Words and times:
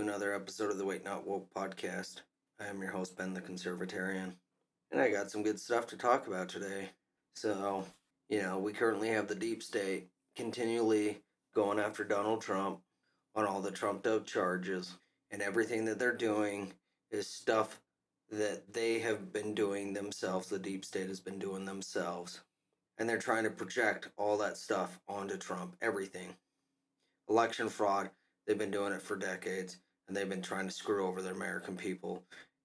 another 0.00 0.32
episode 0.32 0.70
of 0.70 0.78
the 0.78 0.84
Awake 0.84 1.04
Not 1.04 1.26
Woke 1.26 1.52
podcast. 1.52 2.22
I 2.60 2.66
am 2.66 2.80
your 2.80 2.92
host, 2.92 3.16
Ben 3.16 3.34
the 3.34 3.40
Conservatarian, 3.40 4.34
and 4.92 5.00
I 5.00 5.10
got 5.10 5.30
some 5.30 5.42
good 5.42 5.58
stuff 5.58 5.86
to 5.88 5.96
talk 5.96 6.26
about 6.26 6.48
today. 6.48 6.90
So, 7.34 7.84
you 8.28 8.40
know, 8.42 8.58
we 8.58 8.72
currently 8.72 9.08
have 9.08 9.26
the 9.26 9.34
deep 9.34 9.62
state 9.62 10.08
continually 10.36 11.22
going 11.54 11.80
after 11.80 12.04
Donald 12.04 12.42
Trump 12.42 12.80
on 13.34 13.44
all 13.44 13.60
the 13.60 13.72
trumped 13.72 14.06
up 14.06 14.24
charges, 14.24 14.94
and 15.30 15.42
everything 15.42 15.84
that 15.86 15.98
they're 15.98 16.16
doing 16.16 16.72
is 17.10 17.26
stuff 17.26 17.80
that 18.30 18.72
they 18.72 19.00
have 19.00 19.32
been 19.32 19.54
doing 19.54 19.92
themselves, 19.92 20.48
the 20.48 20.58
deep 20.58 20.84
state 20.84 21.08
has 21.08 21.20
been 21.20 21.38
doing 21.38 21.64
themselves. 21.64 22.40
And 22.98 23.08
they're 23.08 23.18
trying 23.18 23.44
to 23.44 23.50
project 23.50 24.08
all 24.16 24.36
that 24.38 24.56
stuff 24.56 25.00
onto 25.08 25.36
Trump, 25.36 25.76
everything. 25.80 26.36
Election 27.28 27.68
fraud, 27.68 28.10
they've 28.46 28.58
been 28.58 28.70
doing 28.70 28.92
it 28.92 29.02
for 29.02 29.16
decades, 29.16 29.78
and 30.08 30.16
they've 30.16 30.28
been 30.28 30.42
trying 30.42 30.66
to 30.66 30.74
screw 30.74 31.06
over 31.06 31.22
the 31.22 31.30
American 31.30 31.76
people. 31.76 32.22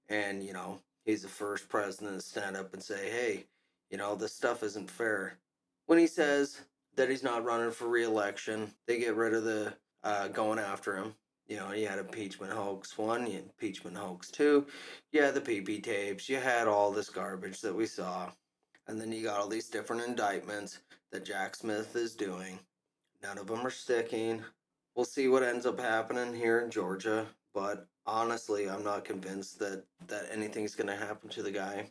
And, 0.09 0.41
you 0.41 0.53
know, 0.53 0.79
he's 1.05 1.21
the 1.21 1.27
first 1.27 1.69
president 1.69 2.19
to 2.19 2.25
stand 2.25 2.55
up 2.55 2.73
and 2.73 2.81
say, 2.81 3.09
hey, 3.11 3.45
you 3.89 3.97
know, 3.97 4.15
this 4.15 4.33
stuff 4.33 4.63
isn't 4.63 4.89
fair. 4.89 5.37
When 5.85 5.99
he 5.99 6.07
says 6.07 6.61
that 6.95 7.09
he's 7.09 7.23
not 7.23 7.43
running 7.43 7.71
for 7.71 7.87
reelection, 7.87 8.71
they 8.87 8.97
get 8.97 9.15
rid 9.15 9.33
of 9.33 9.43
the 9.43 9.73
uh, 10.03 10.29
going 10.29 10.59
after 10.59 10.95
him. 10.95 11.13
You 11.47 11.57
know, 11.57 11.73
you 11.73 11.87
had 11.87 11.99
impeachment 11.99 12.53
hoax 12.53 12.97
one, 12.97 13.27
impeachment 13.27 13.97
hoax 13.97 14.31
two, 14.31 14.65
you 15.11 15.21
had 15.21 15.33
the 15.33 15.41
PP 15.41 15.83
tapes, 15.83 16.29
you 16.29 16.37
had 16.37 16.67
all 16.67 16.91
this 16.91 17.09
garbage 17.09 17.59
that 17.61 17.75
we 17.75 17.85
saw. 17.85 18.31
And 18.87 18.99
then 18.99 19.11
you 19.11 19.23
got 19.23 19.39
all 19.39 19.47
these 19.47 19.69
different 19.69 20.03
indictments 20.03 20.79
that 21.11 21.25
Jack 21.25 21.55
Smith 21.55 21.95
is 21.95 22.15
doing. 22.15 22.59
None 23.21 23.37
of 23.37 23.47
them 23.47 23.65
are 23.65 23.69
sticking. 23.69 24.41
We'll 24.95 25.05
see 25.05 25.27
what 25.27 25.43
ends 25.43 25.65
up 25.65 25.79
happening 25.79 26.33
here 26.33 26.59
in 26.59 26.69
Georgia, 26.69 27.25
but 27.53 27.87
honestly, 28.05 28.69
I'm 28.69 28.83
not 28.83 29.05
convinced 29.05 29.59
that 29.59 29.83
that 30.07 30.27
anything's 30.31 30.75
going 30.75 30.87
to 30.87 30.95
happen 30.95 31.29
to 31.29 31.43
the 31.43 31.51
guy. 31.51 31.89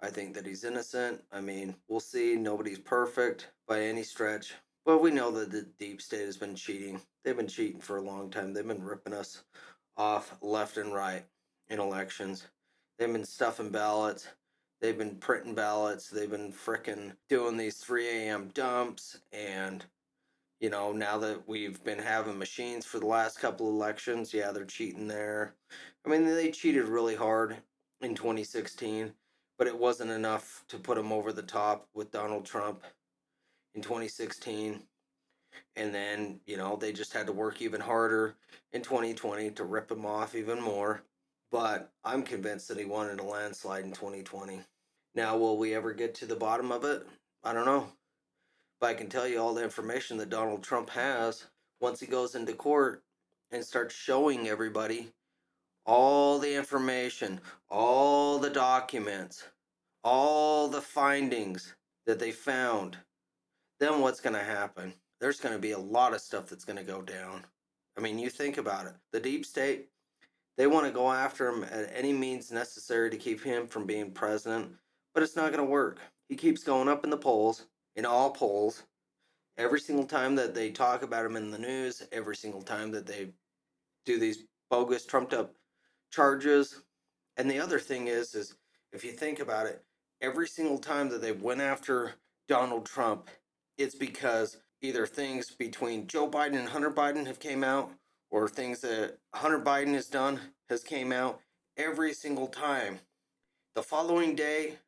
I 0.00 0.10
think 0.10 0.34
that 0.34 0.46
he's 0.46 0.64
innocent. 0.64 1.22
I 1.32 1.40
mean, 1.40 1.74
we'll 1.88 2.00
see. 2.00 2.36
Nobody's 2.36 2.78
perfect 2.78 3.50
by 3.66 3.80
any 3.80 4.02
stretch. 4.02 4.54
But 4.84 5.00
we 5.00 5.10
know 5.10 5.30
that 5.30 5.50
the 5.50 5.66
deep 5.78 6.02
state 6.02 6.26
has 6.26 6.36
been 6.36 6.54
cheating. 6.54 7.00
They've 7.24 7.36
been 7.36 7.46
cheating 7.48 7.80
for 7.80 7.96
a 7.96 8.02
long 8.02 8.30
time. 8.30 8.52
They've 8.52 8.66
been 8.66 8.82
ripping 8.84 9.14
us 9.14 9.44
off 9.96 10.36
left 10.42 10.76
and 10.76 10.92
right 10.92 11.24
in 11.68 11.80
elections. 11.80 12.46
They've 12.98 13.10
been 13.10 13.24
stuffing 13.24 13.70
ballots. 13.70 14.28
They've 14.80 14.98
been 14.98 15.16
printing 15.16 15.54
ballots. 15.54 16.10
They've 16.10 16.30
been 16.30 16.52
fricking 16.52 17.12
doing 17.30 17.56
these 17.56 17.76
3 17.78 18.06
a.m. 18.08 18.50
dumps. 18.52 19.20
And, 19.32 19.84
you 20.60 20.70
know, 20.70 20.92
now 20.92 21.18
that 21.18 21.46
we've 21.46 21.82
been 21.84 21.98
having 21.98 22.38
machines 22.38 22.86
for 22.86 22.98
the 22.98 23.06
last 23.06 23.38
couple 23.38 23.68
of 23.68 23.74
elections, 23.74 24.32
yeah, 24.32 24.52
they're 24.52 24.64
cheating 24.64 25.08
there. 25.08 25.54
I 26.06 26.08
mean, 26.08 26.24
they 26.24 26.50
cheated 26.50 26.84
really 26.84 27.14
hard 27.14 27.56
in 28.00 28.14
2016, 28.14 29.12
but 29.58 29.66
it 29.66 29.78
wasn't 29.78 30.10
enough 30.10 30.64
to 30.68 30.78
put 30.78 30.96
them 30.96 31.12
over 31.12 31.32
the 31.32 31.42
top 31.42 31.88
with 31.94 32.12
Donald 32.12 32.44
Trump 32.44 32.82
in 33.74 33.82
2016. 33.82 34.82
And 35.76 35.94
then, 35.94 36.40
you 36.46 36.56
know, 36.56 36.76
they 36.76 36.92
just 36.92 37.12
had 37.12 37.26
to 37.26 37.32
work 37.32 37.60
even 37.60 37.80
harder 37.80 38.36
in 38.72 38.82
2020 38.82 39.50
to 39.52 39.64
rip 39.64 39.90
him 39.90 40.06
off 40.06 40.34
even 40.34 40.60
more. 40.60 41.02
But 41.50 41.92
I'm 42.04 42.22
convinced 42.22 42.68
that 42.68 42.78
he 42.78 42.84
wanted 42.84 43.20
a 43.20 43.24
landslide 43.24 43.84
in 43.84 43.92
2020. 43.92 44.60
Now, 45.14 45.36
will 45.36 45.56
we 45.56 45.74
ever 45.74 45.92
get 45.92 46.14
to 46.16 46.26
the 46.26 46.34
bottom 46.34 46.72
of 46.72 46.84
it? 46.84 47.06
I 47.44 47.52
don't 47.52 47.66
know. 47.66 47.86
But 48.84 48.90
I 48.90 48.94
can 48.98 49.08
tell 49.08 49.26
you 49.26 49.40
all 49.40 49.54
the 49.54 49.64
information 49.64 50.18
that 50.18 50.28
Donald 50.28 50.62
Trump 50.62 50.90
has 50.90 51.46
once 51.80 52.00
he 52.00 52.06
goes 52.06 52.34
into 52.34 52.52
court 52.52 53.02
and 53.50 53.64
starts 53.64 53.94
showing 53.94 54.46
everybody 54.46 55.08
all 55.86 56.38
the 56.38 56.54
information, 56.54 57.40
all 57.70 58.38
the 58.38 58.50
documents, 58.50 59.48
all 60.02 60.68
the 60.68 60.82
findings 60.82 61.74
that 62.04 62.18
they 62.18 62.30
found 62.30 62.98
then 63.80 64.02
what's 64.02 64.20
going 64.20 64.36
to 64.36 64.44
happen? 64.44 64.92
There's 65.18 65.40
going 65.40 65.54
to 65.54 65.58
be 65.58 65.72
a 65.72 65.78
lot 65.78 66.12
of 66.12 66.20
stuff 66.20 66.50
that's 66.50 66.66
going 66.66 66.76
to 66.76 66.84
go 66.84 67.00
down. 67.00 67.46
I 67.96 68.02
mean, 68.02 68.18
you 68.18 68.28
think 68.28 68.58
about 68.58 68.84
it. 68.84 68.92
The 69.12 69.20
deep 69.20 69.46
state, 69.46 69.88
they 70.58 70.66
want 70.66 70.84
to 70.84 70.92
go 70.92 71.10
after 71.10 71.48
him 71.48 71.64
at 71.64 71.90
any 71.90 72.12
means 72.12 72.52
necessary 72.52 73.08
to 73.08 73.16
keep 73.16 73.42
him 73.42 73.66
from 73.66 73.86
being 73.86 74.10
president, 74.10 74.72
but 75.14 75.22
it's 75.22 75.36
not 75.36 75.52
going 75.52 75.64
to 75.64 75.72
work. 75.72 76.00
He 76.28 76.36
keeps 76.36 76.62
going 76.62 76.88
up 76.88 77.02
in 77.02 77.08
the 77.08 77.16
polls, 77.16 77.64
in 77.96 78.04
all 78.04 78.30
polls. 78.30 78.82
Every 79.56 79.80
single 79.80 80.06
time 80.06 80.34
that 80.36 80.54
they 80.54 80.70
talk 80.70 81.02
about 81.02 81.24
him 81.24 81.36
in 81.36 81.50
the 81.50 81.58
news, 81.58 82.02
every 82.10 82.36
single 82.36 82.62
time 82.62 82.90
that 82.90 83.06
they 83.06 83.28
do 84.04 84.18
these 84.18 84.44
bogus, 84.70 85.06
trumped 85.06 85.32
up 85.32 85.54
charges. 86.10 86.82
And 87.36 87.50
the 87.50 87.60
other 87.60 87.78
thing 87.78 88.08
is, 88.08 88.34
is 88.34 88.56
if 88.92 89.04
you 89.04 89.12
think 89.12 89.38
about 89.38 89.66
it, 89.66 89.82
every 90.20 90.48
single 90.48 90.78
time 90.78 91.08
that 91.10 91.22
they 91.22 91.32
went 91.32 91.60
after 91.60 92.14
Donald 92.48 92.86
Trump, 92.86 93.30
it's 93.78 93.94
because 93.94 94.58
either 94.82 95.06
things 95.06 95.50
between 95.50 96.06
Joe 96.06 96.28
Biden 96.28 96.58
and 96.58 96.68
Hunter 96.68 96.90
Biden 96.90 97.26
have 97.26 97.40
came 97.40 97.64
out 97.64 97.90
or 98.30 98.48
things 98.48 98.80
that 98.80 99.18
Hunter 99.34 99.60
Biden 99.60 99.94
has 99.94 100.06
done 100.08 100.40
has 100.68 100.82
came 100.82 101.12
out 101.12 101.40
every 101.76 102.12
single 102.12 102.48
time. 102.48 102.98
The 103.74 103.82
following 103.82 104.34
day 104.34 104.78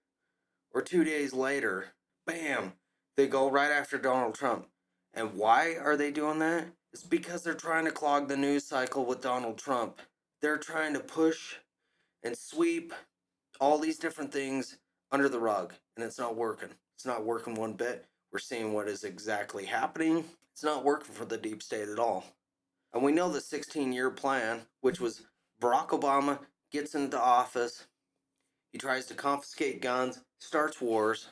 or 0.73 0.83
2 0.83 1.05
days 1.05 1.33
later, 1.33 1.87
bam, 2.27 2.73
they 3.17 3.27
go 3.27 3.51
right 3.51 3.71
after 3.71 3.99
Donald 3.99 4.35
Trump. 4.35 4.67
And 5.15 5.35
why 5.35 5.77
are 5.77 5.97
they 5.97 6.11
doing 6.11 6.39
that? 6.41 6.67
It's 6.93 7.03
because 7.03 7.43
they're 7.43 7.55
trying 7.55 7.85
to 7.87 7.91
clog 7.91 8.29
the 8.29 8.37
news 8.37 8.65
cycle 8.65 9.05
with 9.05 9.21
Donald 9.21 9.59
Trump. 9.59 10.01
They're 10.43 10.59
trying 10.59 10.95
to 10.95 11.01
push 11.01 11.57
and 12.23 12.37
sweep 12.37 12.93
all 13.61 13.79
these 13.79 13.99
different 13.99 14.33
things 14.33 14.77
under 15.11 15.29
the 15.29 15.39
rug, 15.39 15.73
and 15.97 16.05
it's 16.05 16.19
not 16.19 16.37
working. 16.37 16.69
It's 16.95 17.07
not 17.07 17.25
working 17.25 17.55
one 17.55 17.73
bit. 17.73 18.05
We're 18.33 18.39
seeing 18.39 18.73
what 18.73 18.89
is 18.89 19.05
exactly 19.05 19.65
happening. 19.65 20.25
It's 20.53 20.65
not 20.65 20.85
working 20.85 21.15
for 21.15 21.25
the 21.25 21.39
deep 21.39 21.63
state 21.63 21.89
at 21.89 21.99
all. 21.99 22.25
And 22.93 23.03
we 23.03 23.13
know 23.13 23.31
the 23.31 23.41
16 23.41 23.93
year 23.93 24.11
plan, 24.11 24.63
which 24.81 25.01
was 25.01 25.23
Barack 25.61 25.89
Obama 25.89 26.39
gets 26.71 26.95
into 26.95 27.21
office, 27.21 27.87
he 28.73 28.79
tries 28.79 29.07
to 29.07 29.15
confiscate 29.15 29.81
guns, 29.81 30.21
starts 30.39 30.81
wars, 30.81 31.29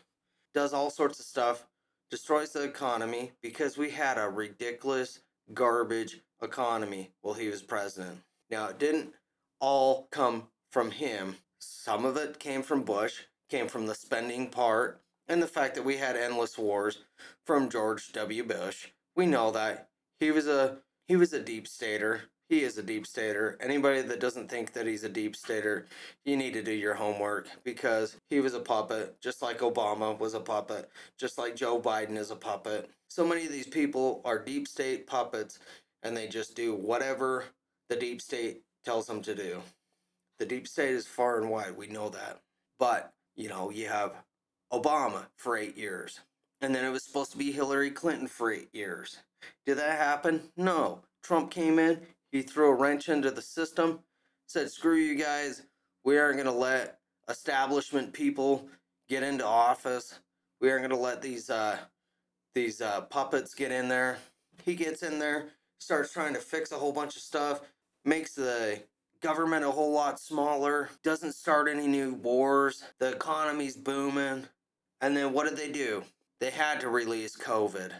does 0.54 0.72
all 0.72 0.90
sorts 0.90 1.18
of 1.18 1.26
stuff, 1.26 1.66
destroys 2.10 2.52
the 2.52 2.62
economy 2.62 3.32
because 3.42 3.76
we 3.76 3.90
had 3.90 4.18
a 4.18 4.28
ridiculous 4.28 5.20
garbage 5.52 6.20
economy 6.42 7.10
while 7.22 7.34
he 7.34 7.48
was 7.48 7.62
president. 7.62 8.18
Now, 8.50 8.68
it 8.68 8.78
didn't 8.78 9.14
all 9.60 10.08
come 10.10 10.48
from 10.70 10.90
him. 10.90 11.36
Some 11.58 12.04
of 12.04 12.16
it 12.16 12.38
came 12.38 12.62
from 12.62 12.82
Bush, 12.82 13.22
came 13.48 13.68
from 13.68 13.86
the 13.86 13.94
spending 13.94 14.50
part, 14.50 15.00
and 15.28 15.42
the 15.42 15.46
fact 15.46 15.74
that 15.74 15.84
we 15.84 15.96
had 15.96 16.16
endless 16.16 16.58
wars 16.58 16.98
from 17.44 17.70
George 17.70 18.12
W. 18.12 18.44
Bush. 18.44 18.88
We 19.16 19.26
know 19.26 19.50
that 19.52 19.88
he 20.20 20.30
was 20.30 20.46
a 20.46 20.78
he 21.06 21.16
was 21.16 21.32
a 21.32 21.40
deep 21.40 21.66
stater. 21.66 22.22
He 22.48 22.60
is 22.60 22.76
a 22.76 22.82
deep 22.82 23.06
stater. 23.06 23.56
Anybody 23.60 24.02
that 24.02 24.20
doesn't 24.20 24.50
think 24.50 24.72
that 24.74 24.86
he's 24.86 25.04
a 25.04 25.08
deep 25.08 25.34
stater, 25.34 25.86
you 26.24 26.36
need 26.36 26.52
to 26.52 26.62
do 26.62 26.72
your 26.72 26.94
homework 26.94 27.48
because 27.64 28.16
he 28.28 28.40
was 28.40 28.52
a 28.54 28.60
puppet, 28.60 29.18
just 29.20 29.40
like 29.40 29.60
Obama 29.60 30.18
was 30.18 30.34
a 30.34 30.40
puppet, 30.40 30.90
just 31.18 31.38
like 31.38 31.56
Joe 31.56 31.80
Biden 31.80 32.18
is 32.18 32.30
a 32.30 32.36
puppet. 32.36 32.90
So 33.08 33.26
many 33.26 33.46
of 33.46 33.52
these 33.52 33.66
people 33.66 34.20
are 34.24 34.38
deep 34.38 34.68
state 34.68 35.06
puppets 35.06 35.58
and 36.02 36.14
they 36.14 36.28
just 36.28 36.54
do 36.54 36.74
whatever 36.74 37.44
the 37.88 37.96
deep 37.96 38.20
state 38.20 38.62
tells 38.84 39.06
them 39.06 39.22
to 39.22 39.34
do. 39.34 39.62
The 40.38 40.46
deep 40.46 40.68
state 40.68 40.90
is 40.90 41.06
far 41.06 41.40
and 41.40 41.50
wide, 41.50 41.76
we 41.76 41.86
know 41.86 42.10
that. 42.10 42.40
But, 42.78 43.12
you 43.36 43.48
know, 43.48 43.70
you 43.70 43.88
have 43.88 44.12
Obama 44.72 45.26
for 45.36 45.56
eight 45.56 45.78
years. 45.78 46.20
And 46.60 46.74
then 46.74 46.84
it 46.84 46.90
was 46.90 47.04
supposed 47.04 47.32
to 47.32 47.38
be 47.38 47.52
Hillary 47.52 47.90
Clinton 47.90 48.26
for 48.26 48.52
eight 48.52 48.68
years. 48.72 49.18
Did 49.64 49.78
that 49.78 49.98
happen? 49.98 50.42
No. 50.56 51.00
Trump 51.22 51.50
came 51.50 51.78
in, 51.78 52.00
he 52.34 52.42
threw 52.42 52.68
a 52.68 52.74
wrench 52.74 53.08
into 53.08 53.30
the 53.30 53.40
system, 53.40 54.00
said, 54.48 54.68
screw 54.68 54.96
you 54.96 55.14
guys, 55.14 55.62
we 56.02 56.18
aren't 56.18 56.34
going 56.34 56.46
to 56.46 56.52
let 56.52 56.98
establishment 57.28 58.12
people 58.12 58.66
get 59.08 59.22
into 59.22 59.46
office. 59.46 60.18
We 60.60 60.68
aren't 60.68 60.82
going 60.82 60.90
to 60.90 60.96
let 60.96 61.22
these 61.22 61.48
uh, 61.48 61.78
these 62.52 62.80
uh, 62.80 63.02
puppets 63.02 63.54
get 63.54 63.70
in 63.70 63.86
there. 63.86 64.18
He 64.64 64.74
gets 64.74 65.04
in 65.04 65.20
there, 65.20 65.46
starts 65.78 66.12
trying 66.12 66.34
to 66.34 66.40
fix 66.40 66.72
a 66.72 66.76
whole 66.76 66.92
bunch 66.92 67.14
of 67.14 67.22
stuff, 67.22 67.60
makes 68.04 68.34
the 68.34 68.82
government 69.22 69.64
a 69.64 69.70
whole 69.70 69.92
lot 69.92 70.18
smaller, 70.18 70.90
doesn't 71.04 71.36
start 71.36 71.68
any 71.68 71.86
new 71.86 72.14
wars, 72.14 72.82
the 72.98 73.12
economy's 73.12 73.76
booming. 73.76 74.48
And 75.00 75.16
then 75.16 75.32
what 75.32 75.48
did 75.48 75.56
they 75.56 75.70
do? 75.70 76.02
They 76.40 76.50
had 76.50 76.80
to 76.80 76.88
release 76.88 77.36
COVID. 77.36 77.92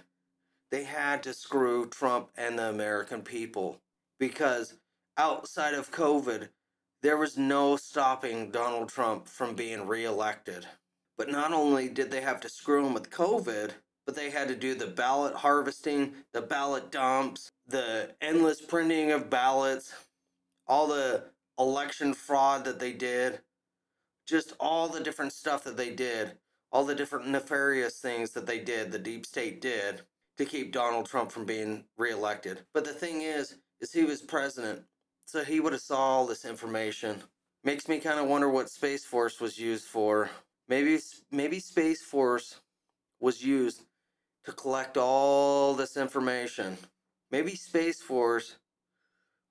They 0.72 0.82
had 0.82 1.22
to 1.22 1.32
screw 1.32 1.88
Trump 1.88 2.30
and 2.36 2.58
the 2.58 2.68
American 2.68 3.22
people 3.22 3.80
because 4.18 4.74
outside 5.16 5.74
of 5.74 5.90
COVID, 5.92 6.48
there 7.02 7.16
was 7.16 7.36
no 7.36 7.76
stopping 7.76 8.50
Donald 8.50 8.88
Trump 8.88 9.28
from 9.28 9.54
being 9.54 9.86
reelected. 9.86 10.66
But 11.16 11.30
not 11.30 11.52
only 11.52 11.88
did 11.88 12.10
they 12.10 12.22
have 12.22 12.40
to 12.40 12.48
screw 12.48 12.86
him 12.86 12.94
with 12.94 13.10
COVID, 13.10 13.72
but 14.06 14.16
they 14.16 14.30
had 14.30 14.48
to 14.48 14.56
do 14.56 14.74
the 14.74 14.86
ballot 14.86 15.34
harvesting, 15.34 16.14
the 16.32 16.42
ballot 16.42 16.90
dumps, 16.90 17.52
the 17.66 18.14
endless 18.20 18.60
printing 18.60 19.12
of 19.12 19.30
ballots. 19.30 19.92
all 20.66 20.86
the 20.86 21.24
election 21.58 22.14
fraud 22.14 22.64
that 22.64 22.78
they 22.80 22.92
did, 22.92 23.40
just 24.26 24.54
all 24.58 24.88
the 24.88 25.00
different 25.00 25.32
stuff 25.32 25.62
that 25.64 25.76
they 25.76 25.90
did, 25.90 26.32
all 26.72 26.84
the 26.84 26.94
different 26.94 27.28
nefarious 27.28 27.98
things 28.00 28.30
that 28.30 28.46
they 28.46 28.58
did, 28.58 28.90
the 28.90 28.98
deep 28.98 29.26
state 29.26 29.60
did 29.60 30.00
to 30.38 30.44
keep 30.44 30.72
Donald 30.72 31.06
Trump 31.06 31.30
from 31.30 31.44
being 31.44 31.84
reelected. 31.96 32.60
But 32.72 32.84
the 32.84 32.92
thing 32.92 33.22
is, 33.22 33.56
is 33.84 33.92
he 33.92 34.04
was 34.04 34.22
president, 34.22 34.82
so 35.26 35.44
he 35.44 35.60
would 35.60 35.74
have 35.74 35.82
saw 35.82 35.98
all 35.98 36.26
this 36.26 36.46
information. 36.46 37.22
Makes 37.62 37.86
me 37.86 37.98
kind 38.00 38.18
of 38.18 38.26
wonder 38.26 38.48
what 38.48 38.70
Space 38.70 39.04
Force 39.04 39.40
was 39.40 39.58
used 39.58 39.84
for. 39.84 40.30
Maybe 40.68 40.98
maybe 41.30 41.58
Space 41.58 42.02
Force 42.02 42.60
was 43.20 43.44
used 43.44 43.82
to 44.44 44.52
collect 44.52 44.96
all 44.96 45.74
this 45.74 45.98
information. 45.98 46.78
Maybe 47.30 47.54
Space 47.56 48.00
Force 48.00 48.56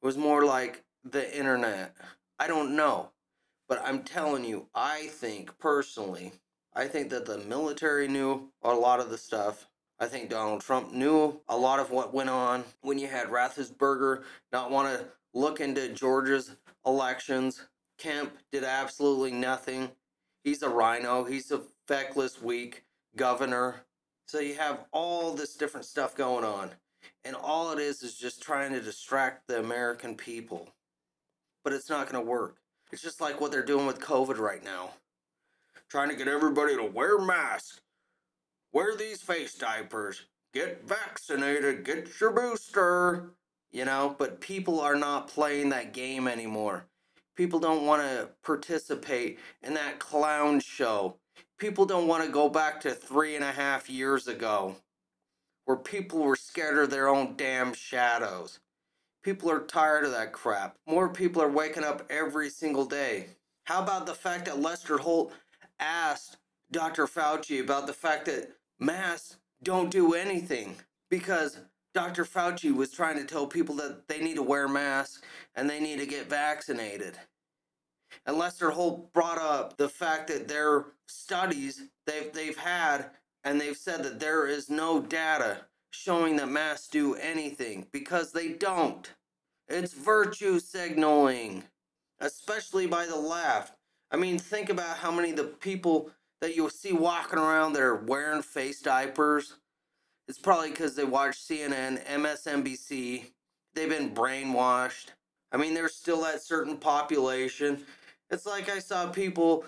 was 0.01 0.17
more 0.17 0.43
like 0.45 0.83
the 1.03 1.25
internet. 1.37 1.95
I 2.39 2.47
don't 2.47 2.75
know. 2.75 3.11
But 3.69 3.81
I'm 3.85 4.03
telling 4.03 4.45
you, 4.45 4.67
I 4.73 5.07
think 5.07 5.57
personally, 5.59 6.33
I 6.73 6.87
think 6.87 7.09
that 7.11 7.25
the 7.25 7.37
military 7.37 8.07
knew 8.07 8.49
a 8.63 8.73
lot 8.73 8.99
of 8.99 9.09
the 9.11 9.17
stuff. 9.17 9.67
I 10.03 10.07
think 10.07 10.29
Donald 10.29 10.59
Trump 10.59 10.91
knew 10.91 11.39
a 11.47 11.55
lot 11.55 11.79
of 11.79 11.89
what 11.89 12.13
went 12.13 12.29
on 12.29 12.65
when 12.81 12.99
you 12.99 13.07
had 13.07 13.27
Raffensperger 13.27 14.23
not 14.51 14.69
want 14.69 14.89
to 14.89 15.05
look 15.33 15.61
into 15.61 15.87
Georgia's 15.93 16.57
elections. 16.85 17.63
Kemp 17.97 18.33
did 18.51 18.65
absolutely 18.65 19.31
nothing. 19.31 19.89
He's 20.43 20.61
a 20.61 20.67
RINO. 20.67 21.23
He's 21.23 21.51
a 21.51 21.61
feckless, 21.87 22.41
weak 22.41 22.83
governor. 23.15 23.85
So 24.25 24.41
you 24.41 24.55
have 24.55 24.83
all 24.91 25.33
this 25.33 25.55
different 25.55 25.85
stuff 25.85 26.17
going 26.17 26.43
on. 26.43 26.71
And 27.23 27.33
all 27.37 27.71
it 27.71 27.79
is 27.79 28.03
is 28.03 28.17
just 28.17 28.43
trying 28.43 28.73
to 28.73 28.81
distract 28.81 29.47
the 29.47 29.61
American 29.61 30.15
people. 30.15 30.67
But 31.63 31.71
it's 31.71 31.89
not 31.89 32.11
going 32.11 32.21
to 32.21 32.29
work. 32.29 32.57
It's 32.91 33.01
just 33.01 33.21
like 33.21 33.39
what 33.39 33.53
they're 33.53 33.63
doing 33.63 33.87
with 33.87 34.01
COVID 34.01 34.37
right 34.37 34.65
now. 34.65 34.95
Trying 35.87 36.09
to 36.09 36.15
get 36.17 36.27
everybody 36.27 36.75
to 36.75 36.83
wear 36.83 37.19
masks, 37.19 37.79
wear 38.73 38.95
these 38.95 39.21
face 39.21 39.55
diapers, 39.55 40.23
get 40.53 40.87
vaccinated, 40.87 41.85
get 41.85 42.19
your 42.19 42.31
booster. 42.31 43.31
You 43.71 43.85
know, 43.85 44.15
but 44.19 44.39
people 44.39 44.79
are 44.81 44.95
not 44.95 45.27
playing 45.29 45.69
that 45.69 45.93
game 45.93 46.27
anymore. 46.27 46.85
People 47.35 47.59
don't 47.59 47.87
want 47.87 48.03
to 48.03 48.29
participate 48.43 49.39
in 49.63 49.73
that 49.73 49.97
clown 49.97 50.59
show. 50.59 51.15
People 51.57 51.85
don't 51.85 52.07
want 52.07 52.23
to 52.23 52.31
go 52.31 52.49
back 52.49 52.81
to 52.81 52.91
three 52.91 53.35
and 53.35 53.43
a 53.43 53.51
half 53.51 53.89
years 53.89 54.27
ago 54.27 54.75
where 55.65 55.77
people 55.77 56.19
were 56.19 56.35
scared 56.35 56.77
of 56.77 56.89
their 56.91 57.07
own 57.07 57.35
damn 57.35 57.73
shadows. 57.73 58.59
People 59.23 59.49
are 59.49 59.61
tired 59.61 60.03
of 60.03 60.11
that 60.11 60.33
crap. 60.33 60.75
More 60.85 61.09
people 61.09 61.41
are 61.41 61.49
waking 61.49 61.83
up 61.85 62.05
every 62.11 62.49
single 62.49 62.85
day. 62.85 63.27
How 63.63 63.81
about 63.81 64.05
the 64.05 64.13
fact 64.13 64.45
that 64.45 64.59
Lester 64.59 64.97
Holt 64.97 65.33
asked 65.79 66.37
Dr. 66.71 67.07
Fauci 67.07 67.61
about 67.61 67.87
the 67.87 67.93
fact 67.93 68.25
that 68.25 68.51
masks 68.83 69.37
don't 69.63 69.89
do 69.89 70.13
anything? 70.13 70.75
Because 71.09 71.59
Dr. 71.93 72.25
Fauci 72.25 72.73
was 72.73 72.91
trying 72.91 73.17
to 73.17 73.25
tell 73.25 73.47
people 73.47 73.75
that 73.75 74.07
they 74.07 74.19
need 74.19 74.35
to 74.35 74.43
wear 74.43 74.67
masks 74.67 75.21
and 75.55 75.69
they 75.69 75.79
need 75.79 75.99
to 75.99 76.05
get 76.05 76.29
vaccinated. 76.29 77.17
And 78.25 78.37
Lester 78.37 78.71
Holt 78.71 79.13
brought 79.13 79.37
up 79.37 79.77
the 79.77 79.89
fact 79.89 80.27
that 80.27 80.47
their 80.47 80.85
studies 81.07 81.83
they've 82.05 82.31
they've 82.33 82.57
had 82.57 83.11
and 83.43 83.59
they've 83.59 83.77
said 83.77 84.03
that 84.03 84.19
there 84.19 84.47
is 84.47 84.69
no 84.69 85.01
data 85.01 85.65
showing 85.91 86.35
that 86.37 86.49
masks 86.49 86.87
do 86.87 87.15
anything 87.15 87.87
because 87.91 88.31
they 88.31 88.49
don't. 88.49 89.11
It's 89.67 89.93
virtue 89.93 90.59
signaling, 90.59 91.63
especially 92.19 92.87
by 92.87 93.05
the 93.05 93.15
left. 93.15 93.75
I 94.11 94.17
mean, 94.17 94.37
think 94.39 94.69
about 94.69 94.97
how 94.97 95.11
many 95.11 95.31
the 95.31 95.45
people 95.45 96.11
that 96.43 96.57
you'll 96.57 96.69
see 96.69 96.91
walking 96.91 97.39
around 97.39 97.71
that 97.71 97.81
are 97.81 97.95
wearing 97.95 98.41
face 98.41 98.81
diapers. 98.81 99.53
It's 100.27 100.37
probably 100.37 100.71
because 100.71 100.93
they 100.93 101.05
watch 101.05 101.37
CNN, 101.37 102.05
MSNBC. 102.05 103.27
They've 103.73 103.87
been 103.87 104.13
brainwashed. 104.13 105.05
I 105.53 105.57
mean, 105.57 105.73
there's 105.73 105.95
still 105.95 106.21
that 106.23 106.41
certain 106.43 106.75
population. 106.75 107.85
It's 108.29 108.45
like 108.45 108.69
I 108.69 108.79
saw 108.79 109.07
people 109.07 109.63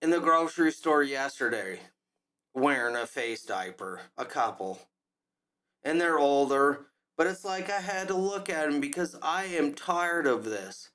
in 0.00 0.08
the 0.08 0.18
grocery 0.18 0.72
store 0.72 1.02
yesterday 1.02 1.80
wearing 2.54 2.96
a 2.96 3.06
face 3.06 3.44
diaper, 3.44 4.00
a 4.16 4.24
couple. 4.24 4.80
And 5.84 6.00
they're 6.00 6.18
older, 6.18 6.86
but 7.18 7.26
it's 7.26 7.44
like 7.44 7.68
I 7.68 7.80
had 7.80 8.08
to 8.08 8.16
look 8.16 8.48
at 8.48 8.70
them 8.70 8.80
because 8.80 9.16
I 9.20 9.44
am 9.44 9.74
tired 9.74 10.26
of 10.26 10.46
this. 10.46 10.88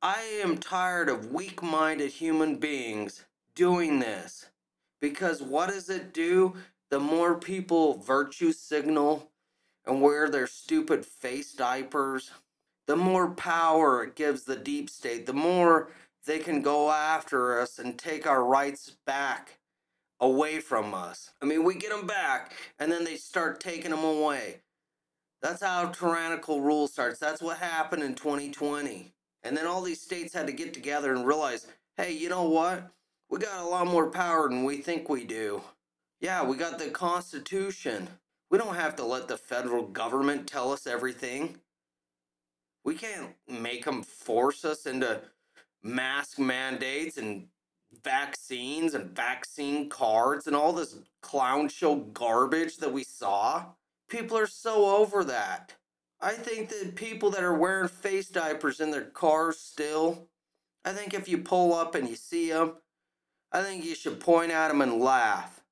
I 0.00 0.40
am 0.42 0.56
tired 0.56 1.10
of 1.10 1.30
weak 1.30 1.62
minded 1.62 2.12
human 2.12 2.56
beings 2.56 3.26
doing 3.54 3.98
this. 3.98 4.46
Because 5.00 5.42
what 5.42 5.70
does 5.70 5.88
it 5.88 6.12
do? 6.12 6.54
The 6.90 7.00
more 7.00 7.38
people 7.38 7.98
virtue 7.98 8.52
signal 8.52 9.30
and 9.86 10.02
wear 10.02 10.28
their 10.28 10.46
stupid 10.46 11.06
face 11.06 11.52
diapers, 11.52 12.32
the 12.86 12.96
more 12.96 13.30
power 13.30 14.02
it 14.02 14.16
gives 14.16 14.44
the 14.44 14.56
deep 14.56 14.90
state, 14.90 15.26
the 15.26 15.32
more 15.32 15.90
they 16.26 16.38
can 16.38 16.60
go 16.62 16.90
after 16.90 17.60
us 17.60 17.78
and 17.78 17.98
take 17.98 18.26
our 18.26 18.44
rights 18.44 18.96
back 19.06 19.58
away 20.20 20.60
from 20.60 20.92
us. 20.92 21.30
I 21.40 21.46
mean, 21.46 21.64
we 21.64 21.74
get 21.74 21.90
them 21.90 22.06
back 22.06 22.52
and 22.78 22.92
then 22.92 23.04
they 23.04 23.16
start 23.16 23.60
taking 23.60 23.90
them 23.90 24.04
away. 24.04 24.60
That's 25.40 25.62
how 25.62 25.86
tyrannical 25.88 26.60
rule 26.60 26.86
starts. 26.86 27.18
That's 27.18 27.40
what 27.40 27.58
happened 27.58 28.02
in 28.02 28.14
2020. 28.14 29.14
And 29.42 29.56
then 29.56 29.66
all 29.66 29.80
these 29.80 30.02
states 30.02 30.34
had 30.34 30.46
to 30.46 30.52
get 30.52 30.74
together 30.74 31.14
and 31.14 31.26
realize 31.26 31.66
hey, 31.96 32.12
you 32.12 32.30
know 32.30 32.44
what? 32.44 32.90
We 33.30 33.38
got 33.38 33.60
a 33.60 33.68
lot 33.68 33.86
more 33.86 34.10
power 34.10 34.48
than 34.48 34.64
we 34.64 34.78
think 34.78 35.08
we 35.08 35.24
do. 35.24 35.62
Yeah, 36.20 36.44
we 36.44 36.56
got 36.56 36.80
the 36.80 36.90
Constitution. 36.90 38.08
We 38.50 38.58
don't 38.58 38.74
have 38.74 38.96
to 38.96 39.04
let 39.04 39.28
the 39.28 39.36
federal 39.36 39.84
government 39.84 40.48
tell 40.48 40.72
us 40.72 40.84
everything. 40.84 41.60
We 42.84 42.96
can't 42.96 43.30
make 43.48 43.84
them 43.84 44.02
force 44.02 44.64
us 44.64 44.84
into 44.84 45.20
mask 45.80 46.40
mandates 46.40 47.18
and 47.18 47.46
vaccines 48.02 48.94
and 48.94 49.10
vaccine 49.10 49.88
cards 49.88 50.48
and 50.48 50.56
all 50.56 50.72
this 50.72 50.96
clown 51.22 51.68
show 51.68 51.96
garbage 51.96 52.78
that 52.78 52.92
we 52.92 53.04
saw. 53.04 53.64
People 54.08 54.38
are 54.38 54.46
so 54.48 54.96
over 54.96 55.22
that. 55.22 55.72
I 56.20 56.32
think 56.32 56.68
that 56.70 56.96
people 56.96 57.30
that 57.30 57.44
are 57.44 57.56
wearing 57.56 57.88
face 57.88 58.28
diapers 58.28 58.80
in 58.80 58.90
their 58.90 59.04
cars 59.04 59.60
still, 59.60 60.26
I 60.84 60.92
think 60.92 61.14
if 61.14 61.28
you 61.28 61.38
pull 61.38 61.72
up 61.72 61.94
and 61.94 62.08
you 62.08 62.16
see 62.16 62.50
them, 62.50 62.74
I 63.52 63.62
think 63.62 63.84
you 63.84 63.94
should 63.94 64.20
point 64.20 64.52
at 64.52 64.68
them 64.68 64.80
and 64.80 65.00
laugh. 65.00 65.62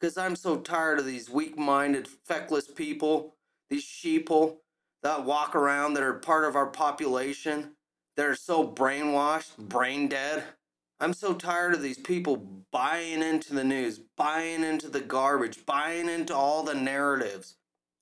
Because 0.00 0.18
I'm 0.18 0.36
so 0.36 0.56
tired 0.56 0.98
of 0.98 1.06
these 1.06 1.30
weak 1.30 1.56
minded, 1.56 2.08
feckless 2.08 2.66
people, 2.68 3.36
these 3.70 3.84
sheeple 3.84 4.56
that 5.02 5.24
walk 5.24 5.54
around 5.54 5.94
that 5.94 6.02
are 6.02 6.14
part 6.14 6.44
of 6.44 6.56
our 6.56 6.66
population, 6.66 7.72
that 8.16 8.26
are 8.26 8.34
so 8.34 8.66
brainwashed, 8.66 9.56
brain 9.56 10.08
dead. 10.08 10.44
I'm 11.00 11.12
so 11.12 11.34
tired 11.34 11.74
of 11.74 11.82
these 11.82 11.98
people 11.98 12.64
buying 12.70 13.22
into 13.22 13.54
the 13.54 13.64
news, 13.64 14.00
buying 14.16 14.64
into 14.64 14.88
the 14.88 15.00
garbage, 15.00 15.64
buying 15.66 16.08
into 16.08 16.34
all 16.34 16.62
the 16.62 16.74
narratives. 16.74 17.56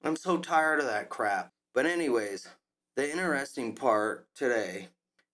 I'm 0.05 0.17
so 0.17 0.39
tired 0.39 0.81
of 0.81 0.87
that 0.87 1.09
crap. 1.09 1.53
But, 1.75 1.87
anyways, 1.87 2.49
the 2.97 3.11
interesting 3.11 3.75
part 3.75 4.27
today 4.35 4.89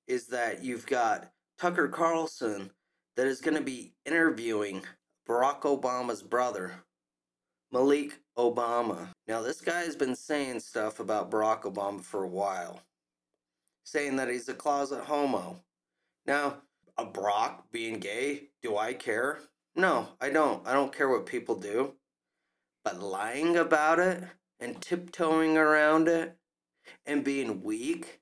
is 0.07 0.29
that 0.29 0.63
you've 0.63 0.87
got 0.87 1.31
Tucker 1.59 1.89
Carlson 1.89 2.71
that 3.19 3.27
is 3.27 3.41
going 3.41 3.57
to 3.57 3.61
be 3.61 3.93
interviewing 4.07 4.81
Barack 5.29 5.63
Obama's 5.63 6.23
brother, 6.23 6.85
Malik 7.73 8.21
Obama. 8.39 9.09
Now, 9.27 9.43
this 9.43 9.61
guy 9.61 9.81
has 9.81 9.97
been 9.97 10.15
saying 10.15 10.61
stuff 10.61 11.01
about 11.01 11.29
Barack 11.29 11.63
Obama 11.63 12.01
for 12.01 12.23
a 12.23 12.29
while, 12.29 12.81
saying 13.83 14.15
that 14.17 14.29
he's 14.29 14.49
a 14.49 14.55
closet 14.55 15.03
homo. 15.03 15.65
Now, 16.27 16.59
Barack 16.97 17.63
being 17.73 17.99
gay, 17.99 18.51
do 18.63 18.77
I 18.77 18.93
care? 18.93 19.41
No, 19.75 20.11
I 20.21 20.31
don't. 20.31 20.65
I 20.65 20.73
don't 20.73 20.97
care 20.97 21.09
what 21.09 21.27
people 21.27 21.57
do. 21.57 21.95
But 22.85 23.03
lying 23.03 23.57
about 23.57 23.99
it 23.99 24.23
and 24.61 24.81
tiptoeing 24.81 25.57
around 25.57 26.07
it 26.07 26.37
and 27.05 27.25
being 27.25 27.65
weak, 27.65 28.21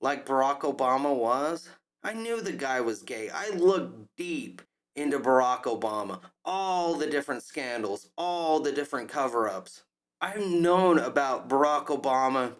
like 0.00 0.26
Barack 0.26 0.62
Obama 0.62 1.14
was, 1.14 1.68
I 2.04 2.12
knew 2.12 2.40
the 2.42 2.52
guy 2.52 2.80
was 2.82 3.02
gay. 3.02 3.30
I 3.30 3.50
looked 3.50 4.16
deep 4.16 4.62
into 4.94 5.18
Barack 5.18 5.62
Obama, 5.64 6.20
all 6.44 6.94
the 6.94 7.06
different 7.06 7.42
scandals, 7.42 8.10
all 8.16 8.60
the 8.60 8.72
different 8.72 9.08
cover 9.08 9.48
ups. 9.48 9.82
I've 10.20 10.46
known 10.46 10.98
about 10.98 11.48
Barack 11.48 11.86
Obama. 11.86 12.52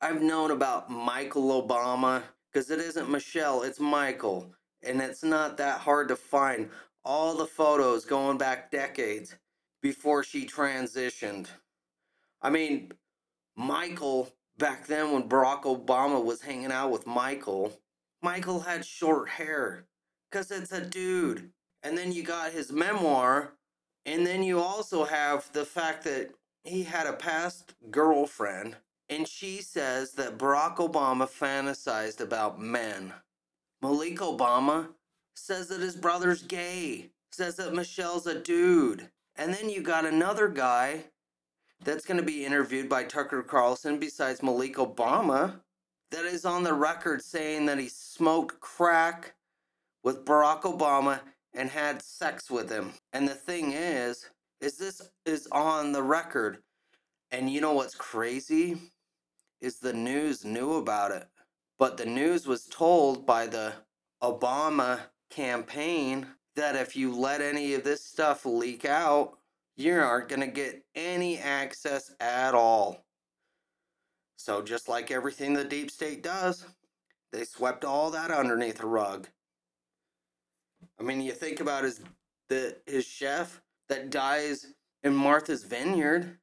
I've 0.00 0.22
known 0.22 0.50
about 0.50 0.90
Michael 0.90 1.62
Obama 1.62 2.22
because 2.52 2.70
it 2.70 2.80
isn't 2.80 3.10
Michelle, 3.10 3.62
it's 3.62 3.80
Michael 3.80 4.52
and 4.82 5.00
it's 5.00 5.24
not 5.24 5.56
that 5.56 5.80
hard 5.80 6.08
to 6.08 6.16
find 6.16 6.70
all 7.04 7.36
the 7.36 7.46
photos 7.46 8.04
going 8.04 8.38
back 8.38 8.70
decades 8.70 9.34
before 9.82 10.22
she 10.22 10.46
transitioned. 10.46 11.46
I 12.42 12.50
mean, 12.50 12.92
Michael 13.56 14.32
back 14.58 14.86
then 14.86 15.12
when 15.12 15.28
Barack 15.28 15.62
Obama 15.62 16.22
was 16.22 16.42
hanging 16.42 16.72
out 16.72 16.90
with 16.90 17.06
Michael, 17.06 17.72
Michael 18.22 18.60
had 18.60 18.84
short 18.84 19.28
hair 19.28 19.84
because 20.30 20.50
it's 20.50 20.72
a 20.72 20.84
dude. 20.84 21.50
And 21.82 21.96
then 21.96 22.12
you 22.12 22.22
got 22.22 22.52
his 22.52 22.72
memoir, 22.72 23.52
and 24.04 24.26
then 24.26 24.42
you 24.42 24.58
also 24.58 25.04
have 25.04 25.52
the 25.52 25.64
fact 25.64 26.04
that 26.04 26.30
he 26.64 26.82
had 26.82 27.06
a 27.06 27.12
past 27.12 27.74
girlfriend, 27.90 28.76
and 29.08 29.28
she 29.28 29.62
says 29.62 30.12
that 30.12 30.38
Barack 30.38 30.76
Obama 30.76 31.28
fantasized 31.28 32.20
about 32.20 32.60
men. 32.60 33.12
Malik 33.80 34.16
Obama 34.18 34.88
says 35.34 35.68
that 35.68 35.80
his 35.80 35.94
brother's 35.94 36.42
gay, 36.42 37.10
says 37.30 37.56
that 37.56 37.74
Michelle's 37.74 38.26
a 38.26 38.38
dude. 38.38 39.08
And 39.36 39.54
then 39.54 39.70
you 39.70 39.82
got 39.82 40.04
another 40.04 40.48
guy 40.48 41.04
that's 41.84 42.04
going 42.04 42.18
to 42.18 42.26
be 42.26 42.44
interviewed 42.44 42.88
by 42.88 43.04
Tucker 43.04 43.42
Carlson 43.42 43.98
besides 43.98 44.42
Malik 44.42 44.74
Obama 44.74 45.60
that 46.10 46.24
is 46.24 46.44
on 46.44 46.62
the 46.62 46.72
record 46.72 47.22
saying 47.22 47.66
that 47.66 47.78
he 47.78 47.88
smoked 47.88 48.60
crack 48.60 49.34
with 50.02 50.24
Barack 50.24 50.62
Obama 50.62 51.20
and 51.54 51.68
had 51.68 52.02
sex 52.02 52.50
with 52.50 52.70
him. 52.70 52.92
And 53.12 53.28
the 53.28 53.34
thing 53.34 53.72
is, 53.72 54.28
is 54.60 54.78
this 54.78 55.10
is 55.26 55.46
on 55.52 55.92
the 55.92 56.02
record. 56.02 56.58
And 57.30 57.50
you 57.50 57.60
know 57.60 57.74
what's 57.74 57.94
crazy? 57.94 58.78
Is 59.60 59.78
the 59.78 59.92
news 59.92 60.44
knew 60.44 60.74
about 60.74 61.10
it. 61.10 61.26
But 61.78 61.96
the 61.96 62.06
news 62.06 62.46
was 62.46 62.66
told 62.66 63.26
by 63.26 63.46
the 63.46 63.72
Obama 64.22 65.00
campaign 65.30 66.26
that 66.56 66.74
if 66.74 66.96
you 66.96 67.14
let 67.14 67.40
any 67.40 67.74
of 67.74 67.84
this 67.84 68.02
stuff 68.02 68.44
leak 68.44 68.84
out, 68.84 69.38
you 69.76 69.94
aren't 69.94 70.28
going 70.28 70.40
to 70.40 70.48
get 70.48 70.82
any 70.96 71.38
access 71.38 72.12
at 72.18 72.54
all. 72.54 73.04
So, 74.38 74.62
just 74.62 74.88
like 74.88 75.10
everything 75.10 75.52
the 75.52 75.64
deep 75.64 75.90
state 75.90 76.22
does, 76.22 76.64
they 77.32 77.44
swept 77.44 77.84
all 77.84 78.10
that 78.12 78.30
underneath 78.30 78.78
the 78.78 78.86
rug. 78.86 79.26
I 80.98 81.02
mean, 81.02 81.20
you 81.20 81.32
think 81.32 81.58
about 81.60 81.82
his 81.82 82.00
the 82.48 82.76
his 82.86 83.04
chef 83.04 83.60
that 83.88 84.10
dies 84.10 84.68
in 85.02 85.12
Martha's 85.12 85.64
Vineyard. 85.64 86.38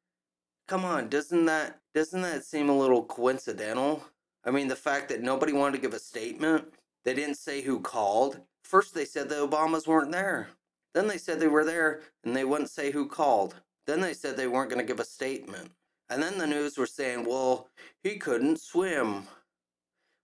Come 0.67 0.83
on, 0.83 1.07
doesn't 1.07 1.45
that 1.45 1.79
doesn't 1.93 2.21
that 2.21 2.43
seem 2.43 2.67
a 2.67 2.77
little 2.77 3.05
coincidental? 3.05 4.03
I 4.43 4.51
mean, 4.51 4.67
the 4.67 4.75
fact 4.75 5.07
that 5.09 5.23
nobody 5.23 5.53
wanted 5.53 5.77
to 5.77 5.81
give 5.81 5.93
a 5.93 5.99
statement, 5.99 6.65
they 7.05 7.13
didn't 7.13 7.35
say 7.35 7.61
who 7.61 7.79
called. 7.79 8.41
First, 8.65 8.93
they 8.93 9.05
said 9.05 9.29
the 9.29 9.47
Obamas 9.47 9.87
weren't 9.87 10.11
there. 10.11 10.49
Then 10.93 11.07
they 11.07 11.17
said 11.17 11.39
they 11.39 11.47
were 11.47 11.63
there 11.63 12.01
and 12.25 12.35
they 12.35 12.43
wouldn't 12.43 12.69
say 12.69 12.91
who 12.91 13.07
called. 13.07 13.55
Then 13.87 14.01
they 14.01 14.13
said 14.13 14.35
they 14.35 14.47
weren't 14.47 14.69
going 14.69 14.85
to 14.85 14.87
give 14.87 14.99
a 14.99 15.05
statement. 15.05 15.71
And 16.09 16.21
then 16.21 16.37
the 16.37 16.47
news 16.47 16.77
were 16.77 16.85
saying, 16.85 17.25
well, 17.25 17.69
he 18.03 18.17
couldn't 18.17 18.59
swim. 18.59 19.23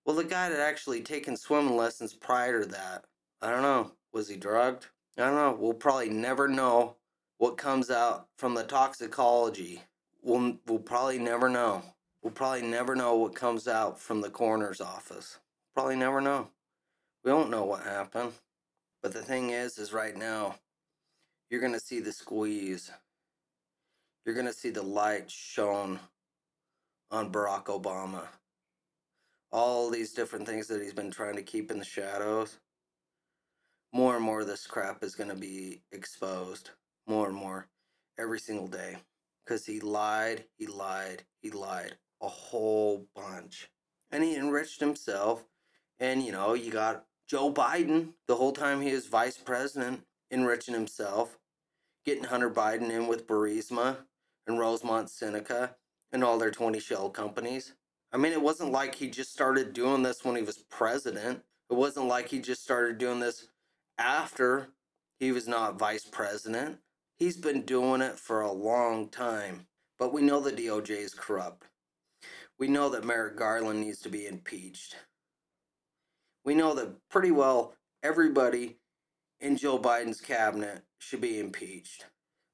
Well, 0.05 0.15
the 0.15 0.23
guy 0.23 0.45
had 0.45 0.59
actually 0.59 1.01
taken 1.01 1.35
swimming 1.35 1.75
lessons 1.75 2.13
prior 2.13 2.61
to 2.61 2.67
that. 2.67 3.05
I 3.41 3.49
don't 3.49 3.63
know. 3.63 3.91
Was 4.13 4.27
he 4.27 4.35
drugged? 4.35 4.87
I 5.17 5.21
don't 5.23 5.35
know. 5.35 5.57
We'll 5.59 5.73
probably 5.73 6.09
never 6.09 6.47
know 6.47 6.95
what 7.37 7.57
comes 7.57 7.89
out 7.89 8.27
from 8.37 8.53
the 8.53 8.63
toxicology. 8.63 9.81
We'll, 10.21 10.57
we'll 10.67 10.79
probably 10.79 11.17
never 11.17 11.49
know. 11.49 11.83
We'll 12.21 12.31
probably 12.31 12.61
never 12.61 12.95
know 12.95 13.15
what 13.15 13.35
comes 13.35 13.67
out 13.67 13.99
from 13.99 14.21
the 14.21 14.29
coroner's 14.29 14.81
office. 14.81 15.39
Probably 15.73 15.95
never 15.95 16.21
know. 16.21 16.49
We 17.23 17.33
won't 17.33 17.49
know 17.49 17.65
what 17.65 17.83
happened. 17.83 18.33
But 19.01 19.13
the 19.13 19.23
thing 19.23 19.49
is, 19.49 19.79
is 19.79 19.93
right 19.93 20.15
now, 20.15 20.55
you're 21.49 21.61
going 21.61 21.73
to 21.73 21.79
see 21.79 21.99
the 21.99 22.11
squeeze. 22.11 22.91
You're 24.25 24.35
going 24.35 24.47
to 24.47 24.53
see 24.53 24.69
the 24.69 24.83
light 24.83 25.31
shone 25.31 25.99
on 27.09 27.31
Barack 27.31 27.65
Obama. 27.65 28.27
All 29.51 29.89
these 29.89 30.13
different 30.13 30.45
things 30.45 30.67
that 30.67 30.81
he's 30.81 30.93
been 30.93 31.09
trying 31.09 31.35
to 31.37 31.41
keep 31.41 31.71
in 31.71 31.79
the 31.79 31.85
shadows. 31.85 32.59
More 33.91 34.15
and 34.15 34.23
more 34.23 34.41
of 34.41 34.47
this 34.47 34.67
crap 34.67 35.03
is 35.03 35.15
going 35.15 35.31
to 35.31 35.35
be 35.35 35.81
exposed. 35.91 36.69
More 37.07 37.27
and 37.27 37.35
more. 37.35 37.67
Every 38.19 38.39
single 38.39 38.67
day. 38.67 38.97
Because 39.43 39.65
he 39.65 39.79
lied, 39.79 40.45
he 40.55 40.67
lied, 40.67 41.23
he 41.41 41.49
lied. 41.49 41.95
A 42.21 42.27
whole 42.27 43.07
bunch. 43.15 43.69
And 44.11 44.23
he 44.23 44.35
enriched 44.35 44.79
himself. 44.79 45.45
And, 45.99 46.21
you 46.21 46.31
know, 46.31 46.53
you 46.53 46.71
got 46.71 47.05
Joe 47.27 47.51
Biden, 47.51 48.09
the 48.27 48.35
whole 48.35 48.51
time 48.51 48.81
he 48.81 48.93
was 48.93 49.07
vice 49.07 49.37
president, 49.37 50.03
enriching 50.29 50.75
himself, 50.75 51.39
getting 52.05 52.25
Hunter 52.25 52.51
Biden 52.51 52.91
in 52.91 53.07
with 53.07 53.25
Burisma 53.25 53.97
and 54.47 54.59
Rosemont 54.59 55.09
Seneca 55.09 55.75
and 56.11 56.23
all 56.23 56.37
their 56.37 56.51
20 56.51 56.79
shell 56.79 57.09
companies. 57.09 57.73
I 58.11 58.17
mean, 58.17 58.33
it 58.33 58.41
wasn't 58.41 58.71
like 58.71 58.95
he 58.95 59.09
just 59.09 59.31
started 59.31 59.73
doing 59.73 60.03
this 60.03 60.25
when 60.25 60.35
he 60.35 60.41
was 60.41 60.57
president. 60.57 61.41
It 61.69 61.75
wasn't 61.75 62.07
like 62.07 62.27
he 62.27 62.39
just 62.39 62.63
started 62.63 62.97
doing 62.97 63.19
this 63.19 63.47
after 63.97 64.67
he 65.19 65.31
was 65.31 65.47
not 65.47 65.79
vice 65.79 66.05
president. 66.05 66.79
He's 67.17 67.37
been 67.37 67.61
doing 67.61 68.01
it 68.01 68.19
for 68.19 68.41
a 68.41 68.51
long 68.51 69.07
time. 69.09 69.67
But 69.97 70.13
we 70.13 70.21
know 70.21 70.39
the 70.39 70.51
DOJ 70.51 70.89
is 70.89 71.13
corrupt. 71.13 71.67
We 72.57 72.67
know 72.67 72.89
that 72.89 73.05
Merrick 73.05 73.37
Garland 73.37 73.81
needs 73.81 73.99
to 74.01 74.09
be 74.09 74.27
impeached 74.27 74.95
we 76.43 76.55
know 76.55 76.73
that 76.75 76.95
pretty 77.09 77.31
well 77.31 77.75
everybody 78.03 78.77
in 79.39 79.57
Joe 79.57 79.79
Biden's 79.79 80.21
cabinet 80.21 80.83
should 80.99 81.21
be 81.21 81.39
impeached. 81.39 82.05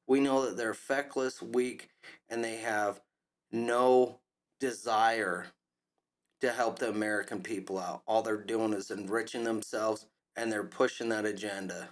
We 0.07 0.21
know 0.21 0.45
that 0.45 0.57
they're 0.57 0.73
feckless, 0.75 1.41
weak, 1.41 1.89
and 2.29 2.43
they 2.43 2.57
have 2.57 3.01
no 3.51 4.19
desire 4.59 5.47
to 6.41 6.51
help 6.51 6.79
the 6.79 6.89
American 6.89 7.41
people 7.41 7.79
out. 7.79 8.03
All 8.07 8.21
they're 8.23 8.37
doing 8.37 8.73
is 8.73 8.91
enriching 8.91 9.43
themselves 9.45 10.07
and 10.35 10.51
they're 10.51 10.63
pushing 10.63 11.09
that 11.09 11.25
agenda. 11.25 11.89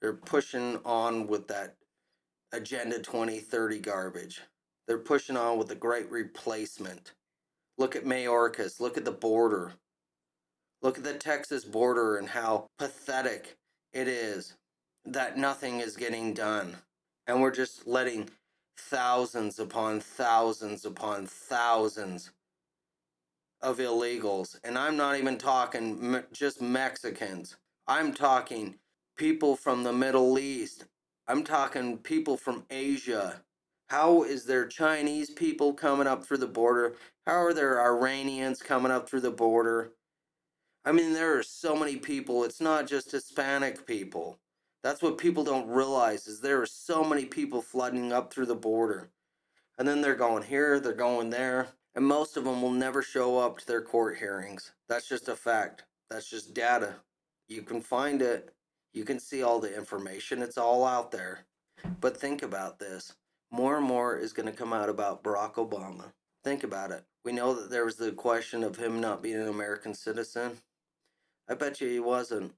They're 0.00 0.14
pushing 0.14 0.78
on 0.84 1.26
with 1.28 1.48
that 1.48 1.76
Agenda 2.52 2.98
2030 2.98 3.78
garbage. 3.80 4.42
They're 4.86 4.98
pushing 4.98 5.36
on 5.36 5.58
with 5.58 5.68
the 5.68 5.74
great 5.74 6.10
replacement. 6.10 7.12
Look 7.78 7.96
at 7.96 8.04
Mayorkas, 8.04 8.80
look 8.80 8.98
at 8.98 9.04
the 9.04 9.12
border. 9.12 9.72
Look 10.82 10.98
at 10.98 11.04
the 11.04 11.14
Texas 11.14 11.64
border 11.64 12.18
and 12.18 12.28
how 12.28 12.68
pathetic 12.78 13.56
it 13.92 14.08
is 14.08 14.54
that 15.06 15.38
nothing 15.38 15.80
is 15.80 15.96
getting 15.96 16.34
done. 16.34 16.76
And 17.26 17.42
we're 17.42 17.52
just 17.52 17.86
letting 17.86 18.30
thousands 18.78 19.58
upon 19.58 20.00
thousands 20.00 20.84
upon 20.84 21.26
thousands 21.26 22.30
of 23.62 23.78
illegals. 23.78 24.58
And 24.64 24.78
I'm 24.78 24.96
not 24.96 25.16
even 25.18 25.38
talking 25.38 26.12
me- 26.12 26.20
just 26.32 26.62
Mexicans. 26.62 27.56
I'm 27.86 28.12
talking 28.14 28.76
people 29.16 29.56
from 29.56 29.82
the 29.84 29.92
Middle 29.92 30.38
East. 30.38 30.84
I'm 31.26 31.44
talking 31.44 31.98
people 31.98 32.36
from 32.36 32.64
Asia. 32.70 33.42
How 33.88 34.22
is 34.22 34.44
there 34.46 34.66
Chinese 34.66 35.30
people 35.30 35.74
coming 35.74 36.06
up 36.06 36.24
through 36.24 36.38
the 36.38 36.46
border? 36.46 36.96
How 37.26 37.34
are 37.44 37.54
there 37.54 37.80
Iranians 37.82 38.62
coming 38.62 38.92
up 38.92 39.08
through 39.08 39.20
the 39.20 39.30
border? 39.30 39.92
I 40.84 40.92
mean, 40.92 41.14
there 41.14 41.38
are 41.38 41.44
so 41.44 41.76
many 41.76 41.96
people. 41.96 42.44
It's 42.44 42.60
not 42.60 42.88
just 42.88 43.12
Hispanic 43.12 43.86
people. 43.86 44.38
That's 44.84 45.00
what 45.00 45.16
people 45.16 45.44
don't 45.44 45.66
realize 45.66 46.26
is 46.26 46.40
there 46.40 46.60
are 46.60 46.66
so 46.66 47.02
many 47.02 47.24
people 47.24 47.62
flooding 47.62 48.12
up 48.12 48.30
through 48.30 48.44
the 48.46 48.54
border. 48.54 49.08
And 49.78 49.88
then 49.88 50.02
they're 50.02 50.14
going 50.14 50.42
here, 50.42 50.78
they're 50.78 50.92
going 50.92 51.30
there, 51.30 51.68
and 51.94 52.04
most 52.04 52.36
of 52.36 52.44
them 52.44 52.60
will 52.60 52.70
never 52.70 53.00
show 53.00 53.38
up 53.38 53.58
to 53.58 53.66
their 53.66 53.80
court 53.80 54.18
hearings. 54.18 54.72
That's 54.86 55.08
just 55.08 55.30
a 55.30 55.36
fact. 55.36 55.84
That's 56.10 56.28
just 56.28 56.52
data. 56.52 56.96
You 57.48 57.62
can 57.62 57.80
find 57.80 58.20
it. 58.20 58.52
You 58.92 59.06
can 59.06 59.18
see 59.18 59.42
all 59.42 59.58
the 59.58 59.74
information. 59.74 60.42
It's 60.42 60.58
all 60.58 60.84
out 60.84 61.10
there. 61.10 61.46
But 62.02 62.18
think 62.18 62.42
about 62.42 62.78
this. 62.78 63.14
More 63.50 63.78
and 63.78 63.86
more 63.86 64.18
is 64.18 64.34
going 64.34 64.46
to 64.46 64.52
come 64.52 64.74
out 64.74 64.90
about 64.90 65.24
Barack 65.24 65.54
Obama. 65.54 66.12
Think 66.44 66.62
about 66.62 66.90
it. 66.90 67.04
We 67.24 67.32
know 67.32 67.54
that 67.54 67.70
there 67.70 67.86
was 67.86 67.96
the 67.96 68.12
question 68.12 68.62
of 68.62 68.76
him 68.76 69.00
not 69.00 69.22
being 69.22 69.40
an 69.40 69.48
American 69.48 69.94
citizen. 69.94 70.58
I 71.48 71.54
bet 71.54 71.80
you 71.80 71.88
he 71.88 72.00
wasn't. 72.00 72.52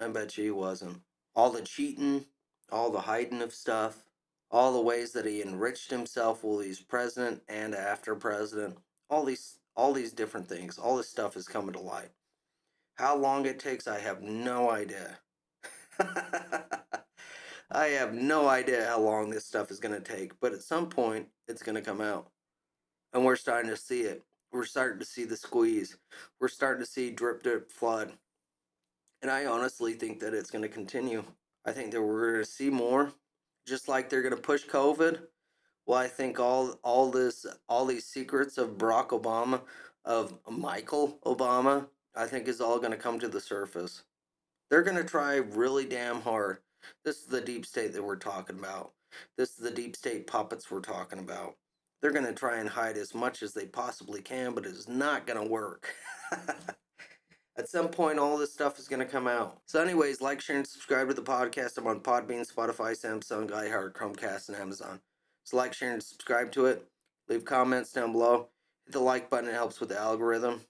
I 0.00 0.08
bet 0.08 0.38
you 0.38 0.44
he 0.44 0.50
wasn't. 0.50 1.02
All 1.36 1.50
the 1.50 1.62
cheating, 1.62 2.24
all 2.72 2.90
the 2.90 3.02
hiding 3.02 3.42
of 3.42 3.54
stuff, 3.54 4.08
all 4.50 4.72
the 4.72 4.80
ways 4.80 5.12
that 5.12 5.26
he 5.26 5.40
enriched 5.40 5.90
himself 5.90 6.42
while 6.42 6.58
he's 6.58 6.80
president 6.80 7.42
and 7.48 7.74
after 7.74 8.16
president, 8.16 8.78
all 9.08 9.24
these 9.24 9.58
all 9.76 9.92
these 9.92 10.12
different 10.12 10.48
things, 10.48 10.78
all 10.78 10.96
this 10.96 11.08
stuff 11.08 11.36
is 11.36 11.46
coming 11.46 11.74
to 11.74 11.80
light. 11.80 12.10
How 12.94 13.14
long 13.14 13.46
it 13.46 13.60
takes, 13.60 13.86
I 13.86 14.00
have 14.00 14.22
no 14.22 14.70
idea. 14.70 15.18
I 17.70 17.86
have 17.88 18.14
no 18.14 18.48
idea 18.48 18.86
how 18.86 19.00
long 19.00 19.30
this 19.30 19.44
stuff 19.44 19.70
is 19.70 19.78
going 19.78 19.94
to 19.94 20.00
take, 20.00 20.40
but 20.40 20.54
at 20.54 20.62
some 20.62 20.88
point 20.88 21.28
it's 21.46 21.62
going 21.62 21.74
to 21.74 21.82
come 21.82 22.00
out. 22.00 22.30
And 23.12 23.24
we're 23.24 23.36
starting 23.36 23.70
to 23.70 23.76
see 23.76 24.00
it 24.02 24.24
we're 24.52 24.64
starting 24.64 24.98
to 24.98 25.04
see 25.04 25.24
the 25.24 25.36
squeeze. 25.36 25.96
We're 26.40 26.48
starting 26.48 26.82
to 26.84 26.90
see 26.90 27.10
drip, 27.10 27.42
drip, 27.42 27.70
flood. 27.70 28.12
And 29.22 29.30
I 29.30 29.46
honestly 29.46 29.94
think 29.94 30.20
that 30.20 30.34
it's 30.34 30.50
going 30.50 30.62
to 30.62 30.68
continue. 30.68 31.24
I 31.64 31.72
think 31.72 31.90
that 31.92 32.02
we're 32.02 32.32
going 32.32 32.44
to 32.44 32.50
see 32.50 32.70
more, 32.70 33.12
just 33.66 33.88
like 33.88 34.08
they're 34.08 34.22
going 34.22 34.34
to 34.36 34.40
push 34.40 34.66
COVID. 34.66 35.20
Well, 35.86 35.98
I 35.98 36.08
think 36.08 36.40
all 36.40 36.78
all 36.82 37.10
this 37.10 37.46
all 37.68 37.86
these 37.86 38.04
secrets 38.04 38.58
of 38.58 38.78
Barack 38.78 39.08
Obama, 39.08 39.62
of 40.04 40.38
Michael 40.48 41.18
Obama, 41.24 41.86
I 42.14 42.26
think 42.26 42.48
is 42.48 42.60
all 42.60 42.78
going 42.78 42.92
to 42.92 42.96
come 42.96 43.18
to 43.20 43.28
the 43.28 43.40
surface. 43.40 44.02
They're 44.70 44.82
going 44.82 44.96
to 44.96 45.04
try 45.04 45.36
really 45.36 45.84
damn 45.84 46.22
hard. 46.22 46.58
This 47.04 47.18
is 47.20 47.26
the 47.26 47.40
deep 47.40 47.66
state 47.66 47.92
that 47.92 48.02
we're 48.02 48.16
talking 48.16 48.58
about. 48.58 48.92
This 49.36 49.50
is 49.50 49.56
the 49.56 49.70
deep 49.70 49.96
state 49.96 50.26
puppets 50.26 50.70
we're 50.70 50.80
talking 50.80 51.18
about. 51.18 51.56
They're 52.00 52.12
going 52.12 52.26
to 52.26 52.32
try 52.32 52.58
and 52.58 52.68
hide 52.68 52.96
as 52.96 53.14
much 53.14 53.42
as 53.42 53.54
they 53.54 53.66
possibly 53.66 54.20
can, 54.20 54.54
but 54.54 54.66
it's 54.66 54.88
not 54.88 55.26
going 55.26 55.42
to 55.42 55.50
work. 55.50 55.94
At 57.58 57.70
some 57.70 57.88
point, 57.88 58.18
all 58.18 58.36
this 58.36 58.52
stuff 58.52 58.78
is 58.78 58.86
going 58.86 59.00
to 59.00 59.10
come 59.10 59.26
out. 59.26 59.60
So, 59.64 59.80
anyways, 59.80 60.20
like, 60.20 60.42
share, 60.42 60.56
and 60.56 60.66
subscribe 60.66 61.08
to 61.08 61.14
the 61.14 61.22
podcast. 61.22 61.78
I'm 61.78 61.86
on 61.86 62.00
Podbean, 62.00 62.46
Spotify, 62.46 62.92
Samsung, 62.92 63.48
iHeart, 63.48 63.94
Chromecast, 63.94 64.48
and 64.48 64.58
Amazon. 64.58 65.00
So, 65.44 65.56
like, 65.56 65.72
share, 65.72 65.94
and 65.94 66.02
subscribe 66.02 66.52
to 66.52 66.66
it. 66.66 66.86
Leave 67.28 67.46
comments 67.46 67.92
down 67.92 68.12
below. 68.12 68.48
Hit 68.84 68.92
the 68.92 69.00
like 69.00 69.30
button, 69.30 69.48
it 69.48 69.54
helps 69.54 69.80
with 69.80 69.88
the 69.88 69.98
algorithm. 69.98 70.60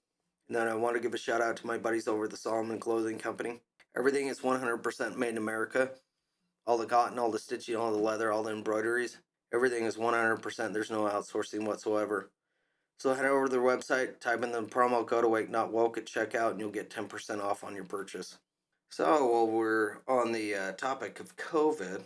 And 0.48 0.56
then 0.56 0.68
I 0.68 0.74
want 0.74 0.94
to 0.94 1.02
give 1.02 1.12
a 1.12 1.18
shout 1.18 1.40
out 1.40 1.56
to 1.56 1.66
my 1.66 1.76
buddies 1.76 2.06
over 2.06 2.26
at 2.26 2.30
the 2.30 2.36
Solomon 2.36 2.78
Clothing 2.78 3.18
Company. 3.18 3.60
Everything 3.96 4.28
is 4.28 4.38
100% 4.38 5.16
made 5.16 5.30
in 5.30 5.38
America. 5.38 5.90
All 6.68 6.78
the 6.78 6.86
cotton, 6.86 7.18
all 7.18 7.32
the 7.32 7.38
stitching, 7.40 7.74
all 7.74 7.90
the 7.90 7.98
leather, 7.98 8.30
all 8.30 8.44
the 8.44 8.52
embroideries. 8.52 9.18
Everything 9.52 9.86
is 9.86 9.96
100%. 9.96 10.72
There's 10.72 10.90
no 10.90 11.02
outsourcing 11.02 11.66
whatsoever. 11.66 12.30
So 12.98 13.12
head 13.12 13.26
over 13.26 13.46
to 13.46 13.50
their 13.50 13.60
website, 13.60 14.20
type 14.20 14.42
in 14.42 14.52
the 14.52 14.62
promo 14.62 15.06
code 15.06 15.24
Awake 15.24 15.50
Not 15.50 15.70
Woke 15.70 15.98
at 15.98 16.06
checkout, 16.06 16.52
and 16.52 16.60
you'll 16.60 16.70
get 16.70 16.88
10% 16.88 17.42
off 17.42 17.62
on 17.62 17.74
your 17.74 17.84
purchase. 17.84 18.38
So 18.90 19.26
while 19.26 19.48
we're 19.48 19.98
on 20.08 20.32
the 20.32 20.54
uh, 20.54 20.72
topic 20.72 21.20
of 21.20 21.36
COVID, 21.36 22.02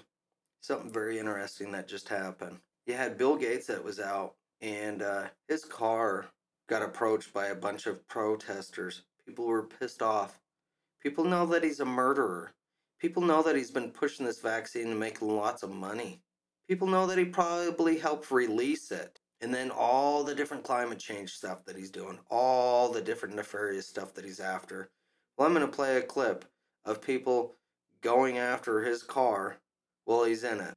something 0.60 0.92
very 0.92 1.18
interesting 1.18 1.70
that 1.72 1.86
just 1.86 2.08
happened. 2.08 2.58
You 2.86 2.94
had 2.94 3.18
Bill 3.18 3.36
Gates 3.36 3.68
that 3.68 3.84
was 3.84 4.00
out, 4.00 4.34
and 4.60 5.02
uh, 5.02 5.24
his 5.46 5.64
car 5.64 6.26
got 6.68 6.82
approached 6.82 7.32
by 7.32 7.46
a 7.46 7.54
bunch 7.54 7.86
of 7.86 8.06
protesters. 8.08 9.02
People 9.24 9.46
were 9.46 9.62
pissed 9.62 10.02
off. 10.02 10.40
People 11.00 11.24
know 11.24 11.46
that 11.46 11.62
he's 11.62 11.80
a 11.80 11.84
murderer. 11.84 12.50
People 12.98 13.22
know 13.22 13.42
that 13.44 13.56
he's 13.56 13.70
been 13.70 13.90
pushing 13.90 14.26
this 14.26 14.40
vaccine 14.40 14.88
and 14.88 15.00
making 15.00 15.28
lots 15.28 15.62
of 15.62 15.70
money. 15.70 16.20
People 16.68 16.88
know 16.88 17.06
that 17.06 17.18
he 17.18 17.24
probably 17.24 17.96
helped 17.96 18.30
release 18.32 18.90
it 18.90 19.20
and 19.40 19.54
then 19.54 19.70
all 19.70 20.22
the 20.22 20.34
different 20.34 20.64
climate 20.64 20.98
change 20.98 21.30
stuff 21.30 21.64
that 21.64 21.76
he's 21.76 21.90
doing, 21.90 22.18
all 22.30 22.90
the 22.90 23.00
different 23.00 23.34
nefarious 23.34 23.86
stuff 23.86 24.12
that 24.14 24.24
he's 24.24 24.40
after. 24.40 24.90
Well, 25.36 25.46
I'm 25.46 25.54
going 25.54 25.66
to 25.66 25.72
play 25.72 25.96
a 25.96 26.02
clip 26.02 26.44
of 26.84 27.00
people 27.00 27.56
going 28.02 28.38
after 28.38 28.82
his 28.82 29.02
car 29.02 29.56
while 30.04 30.24
he's 30.24 30.44
in 30.44 30.60
it. 30.60 30.74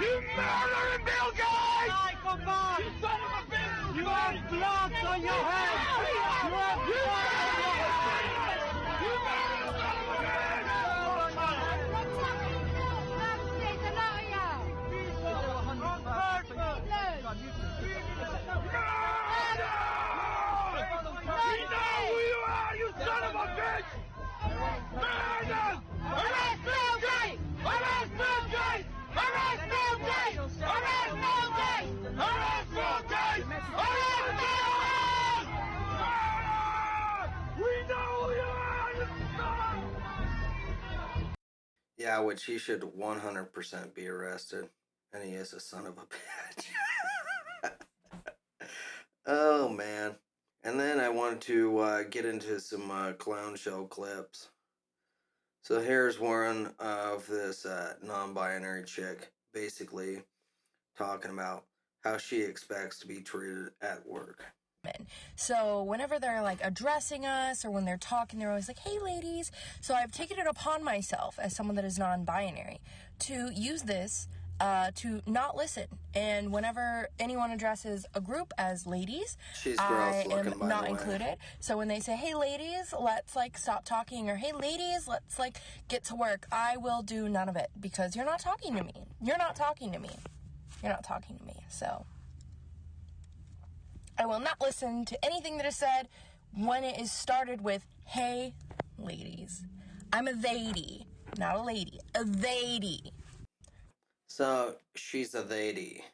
You 0.00 0.20
murdering 0.36 1.04
Bill 1.04 1.30
Gates! 1.30 1.94
You 2.78 2.90
son 3.00 3.20
of 3.20 3.30
a 3.30 3.50
bitch! 3.50 3.96
You 3.96 4.04
have 4.04 4.50
blood 4.50 4.92
on 5.06 5.22
your 5.22 5.32
head! 5.32 5.73
Yeah, 42.14 42.20
which 42.20 42.44
he 42.44 42.58
should 42.58 42.82
100% 42.82 43.92
be 43.92 44.06
arrested. 44.06 44.68
And 45.12 45.24
he 45.24 45.34
is 45.34 45.52
a 45.52 45.58
son 45.58 45.84
of 45.84 45.98
a 45.98 47.66
bitch. 47.66 47.70
oh, 49.26 49.68
man. 49.68 50.14
And 50.62 50.78
then 50.78 51.00
I 51.00 51.08
wanted 51.08 51.40
to 51.42 51.78
uh, 51.78 52.02
get 52.04 52.24
into 52.24 52.60
some 52.60 52.88
uh, 52.88 53.14
clown 53.14 53.56
show 53.56 53.86
clips. 53.86 54.50
So 55.62 55.80
here's 55.80 56.20
one 56.20 56.74
of 56.78 57.26
this 57.26 57.66
uh, 57.66 57.94
non 58.00 58.32
binary 58.32 58.84
chick 58.84 59.32
basically 59.52 60.22
talking 60.96 61.32
about 61.32 61.64
how 62.04 62.16
she 62.16 62.42
expects 62.42 63.00
to 63.00 63.08
be 63.08 63.22
treated 63.22 63.70
at 63.82 64.06
work. 64.06 64.44
So 65.36 65.82
whenever 65.82 66.18
they're 66.18 66.42
like 66.42 66.58
addressing 66.62 67.26
us 67.26 67.64
or 67.64 67.70
when 67.70 67.84
they're 67.84 67.96
talking, 67.96 68.38
they're 68.38 68.50
always 68.50 68.68
like, 68.68 68.78
hey, 68.78 68.98
ladies. 68.98 69.50
So 69.80 69.94
I've 69.94 70.12
taken 70.12 70.38
it 70.38 70.46
upon 70.46 70.84
myself 70.84 71.38
as 71.38 71.54
someone 71.54 71.76
that 71.76 71.84
is 71.84 71.98
non 71.98 72.24
binary 72.24 72.80
to 73.20 73.50
use 73.52 73.82
this 73.82 74.28
uh, 74.60 74.90
to 74.96 75.20
not 75.26 75.56
listen. 75.56 75.86
And 76.14 76.52
whenever 76.52 77.08
anyone 77.18 77.50
addresses 77.50 78.06
a 78.14 78.20
group 78.20 78.52
as 78.56 78.86
ladies, 78.86 79.36
She's 79.60 79.78
I 79.78 80.26
am 80.30 80.54
not 80.60 80.88
included. 80.88 81.36
So 81.60 81.76
when 81.76 81.88
they 81.88 82.00
say, 82.00 82.16
hey, 82.16 82.34
ladies, 82.34 82.94
let's 82.98 83.34
like 83.34 83.58
stop 83.58 83.84
talking, 83.84 84.30
or 84.30 84.36
hey, 84.36 84.52
ladies, 84.52 85.08
let's 85.08 85.38
like 85.38 85.58
get 85.88 86.04
to 86.04 86.14
work, 86.14 86.46
I 86.52 86.76
will 86.76 87.02
do 87.02 87.28
none 87.28 87.48
of 87.48 87.56
it 87.56 87.70
because 87.80 88.14
you're 88.14 88.24
not 88.24 88.40
talking 88.40 88.76
to 88.76 88.84
me. 88.84 88.94
You're 89.22 89.38
not 89.38 89.56
talking 89.56 89.92
to 89.92 89.98
me. 89.98 90.10
You're 90.82 90.92
not 90.92 91.04
talking 91.04 91.36
to 91.38 91.44
me. 91.44 91.56
So 91.68 92.04
I 94.16 94.26
will 94.26 94.40
not 94.40 94.60
listen 94.60 95.04
to 95.06 95.24
anything 95.24 95.56
that 95.56 95.66
is 95.66 95.76
said 95.76 96.08
when 96.56 96.84
it 96.84 97.00
is 97.00 97.10
started 97.10 97.62
with, 97.62 97.84
hey, 98.04 98.54
ladies. 98.96 99.64
I'm 100.12 100.28
a 100.28 100.32
lady, 100.32 101.06
not 101.36 101.56
a 101.56 101.62
lady. 101.62 101.98
A 102.14 102.22
lady. 102.22 103.12
So 104.28 104.76
she's 104.94 105.34
a 105.34 105.42
lady. 105.42 106.04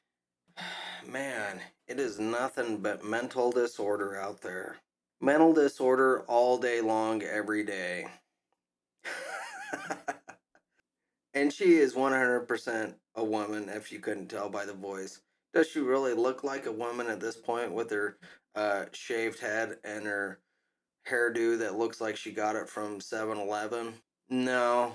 Man, 1.07 1.61
it 1.87 2.01
is 2.01 2.19
nothing 2.19 2.79
but 2.79 3.05
mental 3.05 3.53
disorder 3.53 4.19
out 4.19 4.41
there. 4.41 4.79
Mental 5.21 5.53
disorder 5.53 6.25
all 6.27 6.57
day 6.57 6.81
long, 6.81 7.23
every 7.23 7.65
day. 7.65 8.07
and 11.35 11.53
she 11.53 11.75
is 11.75 11.93
100% 11.93 12.95
a 13.17 13.25
woman, 13.25 13.69
if 13.69 13.93
you 13.93 13.99
couldn't 13.99 14.29
tell 14.29 14.49
by 14.49 14.65
the 14.65 14.73
voice. 14.73 15.21
Does 15.53 15.69
she 15.69 15.81
really 15.81 16.15
look 16.15 16.45
like 16.45 16.67
a 16.67 16.73
woman 16.73 17.09
at 17.09 17.21
this 17.21 17.37
point 17.37 17.73
with 17.73 17.91
her 17.91 18.19
uh, 18.55 18.85
shaved 18.93 19.41
head 19.41 19.79
and 19.85 20.07
her 20.07 20.41
hairdo 21.09 21.59
that 21.59 21.77
looks 21.79 22.01
like 22.01 22.17
she 22.17 22.31
got 22.31 22.57
it 22.57 22.69
from 22.69 23.01
7 23.01 23.37
Eleven? 23.39 23.95
No. 24.29 24.95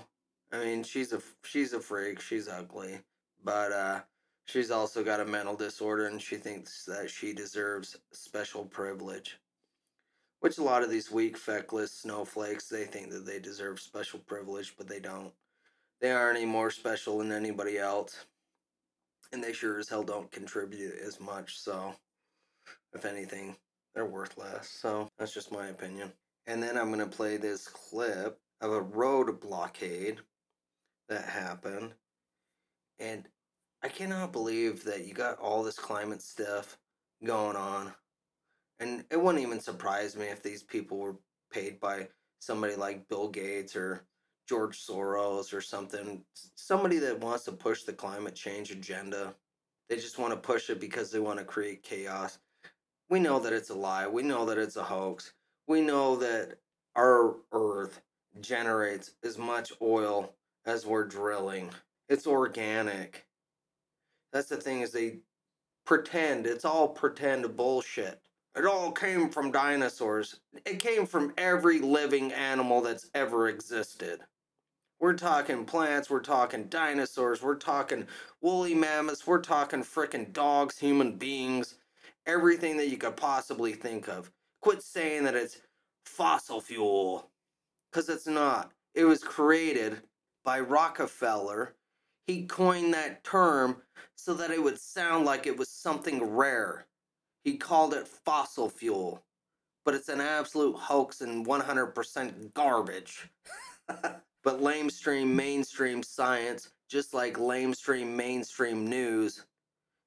I 0.51 0.63
mean, 0.63 0.83
she's 0.83 1.11
a 1.11 1.21
she's 1.43 1.73
a 1.73 1.79
freak. 1.79 2.21
She's 2.21 2.47
ugly, 2.47 2.99
but 3.43 3.71
uh, 3.71 3.99
she's 4.45 4.71
also 4.71 5.03
got 5.03 5.19
a 5.19 5.25
mental 5.25 5.55
disorder, 5.55 6.07
and 6.07 6.21
she 6.21 6.37
thinks 6.37 6.85
that 6.85 7.09
she 7.09 7.33
deserves 7.33 7.97
special 8.13 8.63
privilege. 8.65 9.37
Which 10.39 10.57
a 10.57 10.63
lot 10.63 10.83
of 10.83 10.89
these 10.89 11.11
weak, 11.11 11.37
feckless 11.37 11.91
snowflakes 11.91 12.67
they 12.69 12.85
think 12.85 13.09
that 13.09 13.25
they 13.25 13.39
deserve 13.39 13.79
special 13.79 14.19
privilege, 14.19 14.75
but 14.77 14.87
they 14.87 14.99
don't. 14.99 15.33
They 15.99 16.11
aren't 16.11 16.37
any 16.37 16.45
more 16.45 16.69
special 16.69 17.17
than 17.17 17.31
anybody 17.31 17.77
else, 17.77 18.25
and 19.31 19.43
they 19.43 19.53
sure 19.53 19.79
as 19.79 19.89
hell 19.89 20.03
don't 20.03 20.31
contribute 20.31 20.95
as 20.99 21.19
much. 21.19 21.59
So, 21.59 21.93
if 22.93 23.05
anything, 23.05 23.55
they're 23.93 24.05
worth 24.05 24.37
less. 24.37 24.69
So 24.69 25.07
that's 25.17 25.33
just 25.33 25.51
my 25.51 25.67
opinion. 25.67 26.11
And 26.47 26.61
then 26.61 26.77
I'm 26.77 26.89
gonna 26.91 27.07
play 27.07 27.37
this 27.37 27.67
clip 27.67 28.37
of 28.61 28.71
a 28.71 28.81
road 28.81 29.39
blockade 29.39 30.19
that 31.09 31.25
happened. 31.25 31.93
And 32.99 33.27
I 33.83 33.87
cannot 33.87 34.31
believe 34.31 34.83
that 34.83 35.05
you 35.05 35.13
got 35.13 35.39
all 35.39 35.63
this 35.63 35.77
climate 35.77 36.21
stuff 36.21 36.77
going 37.23 37.55
on. 37.55 37.93
And 38.79 39.05
it 39.09 39.21
wouldn't 39.21 39.43
even 39.43 39.59
surprise 39.59 40.15
me 40.15 40.25
if 40.25 40.43
these 40.43 40.63
people 40.63 40.97
were 40.97 41.17
paid 41.51 41.79
by 41.79 42.09
somebody 42.39 42.75
like 42.75 43.07
Bill 43.07 43.29
Gates 43.29 43.75
or 43.75 44.05
George 44.47 44.85
Soros 44.85 45.53
or 45.53 45.61
something. 45.61 46.23
Somebody 46.55 46.99
that 46.99 47.19
wants 47.19 47.45
to 47.45 47.51
push 47.51 47.83
the 47.83 47.93
climate 47.93 48.35
change 48.35 48.71
agenda. 48.71 49.35
They 49.89 49.95
just 49.97 50.19
want 50.19 50.33
to 50.33 50.39
push 50.39 50.69
it 50.69 50.79
because 50.79 51.11
they 51.11 51.19
want 51.19 51.39
to 51.39 51.45
create 51.45 51.83
chaos. 51.83 52.39
We 53.09 53.19
know 53.19 53.39
that 53.39 53.53
it's 53.53 53.69
a 53.69 53.75
lie. 53.75 54.07
We 54.07 54.23
know 54.23 54.45
that 54.45 54.57
it's 54.57 54.77
a 54.77 54.83
hoax. 54.83 55.33
We 55.67 55.81
know 55.81 56.15
that 56.17 56.57
our 56.95 57.35
earth 57.51 58.01
generates 58.41 59.11
as 59.23 59.37
much 59.37 59.71
oil 59.81 60.33
as 60.65 60.85
we're 60.85 61.05
drilling. 61.05 61.69
It's 62.09 62.27
organic. 62.27 63.25
That's 64.33 64.49
the 64.49 64.57
thing 64.57 64.81
is 64.81 64.91
they 64.91 65.19
pretend 65.85 66.47
it's 66.47 66.65
all 66.65 66.87
pretend 66.87 67.55
bullshit. 67.55 68.21
it 68.55 68.65
all 68.65 68.91
came 68.91 69.29
from 69.29 69.51
dinosaurs. 69.51 70.39
It 70.65 70.79
came 70.79 71.05
from 71.05 71.33
every 71.37 71.79
living 71.79 72.33
animal 72.33 72.81
that's 72.81 73.09
ever 73.13 73.49
existed. 73.49 74.21
We're 74.99 75.13
talking 75.13 75.65
plants, 75.65 76.09
we're 76.09 76.21
talking 76.21 76.65
dinosaurs, 76.65 77.41
we're 77.41 77.55
talking 77.55 78.07
woolly 78.41 78.73
mammoths, 78.73 79.27
we're 79.27 79.41
talking 79.41 79.81
frickin' 79.81 80.31
dogs, 80.31 80.79
human 80.79 81.17
beings, 81.17 81.75
everything 82.25 82.77
that 82.77 82.87
you 82.87 82.97
could 82.97 83.17
possibly 83.17 83.73
think 83.73 84.07
of. 84.07 84.31
Quit 84.61 84.81
saying 84.81 85.25
that 85.25 85.35
it's 85.35 85.61
fossil 86.05 86.61
fuel, 86.61 87.29
because 87.91 88.07
it's 88.07 88.25
not. 88.25 88.71
It 88.93 89.03
was 89.03 89.21
created 89.21 90.01
by 90.45 90.61
Rockefeller. 90.61 91.75
He 92.25 92.45
coined 92.45 92.93
that 92.93 93.23
term 93.25 93.81
so 94.15 94.33
that 94.35 94.51
it 94.51 94.63
would 94.63 94.79
sound 94.79 95.25
like 95.25 95.45
it 95.45 95.57
was 95.57 95.69
something 95.69 96.23
rare. 96.23 96.87
He 97.43 97.57
called 97.57 97.93
it 97.93 98.07
fossil 98.07 98.69
fuel, 98.69 99.23
but 99.83 99.93
it's 99.93 100.09
an 100.09 100.21
absolute 100.21 100.77
hoax 100.77 101.19
and 101.19 101.45
100% 101.45 102.53
garbage. 102.53 103.29
but 104.45 104.61
lamestream 104.61 105.27
mainstream 105.27 106.03
science, 106.03 106.69
just 106.87 107.15
like 107.15 107.37
lamestream 107.39 108.15
mainstream 108.15 108.87
news, 108.87 109.43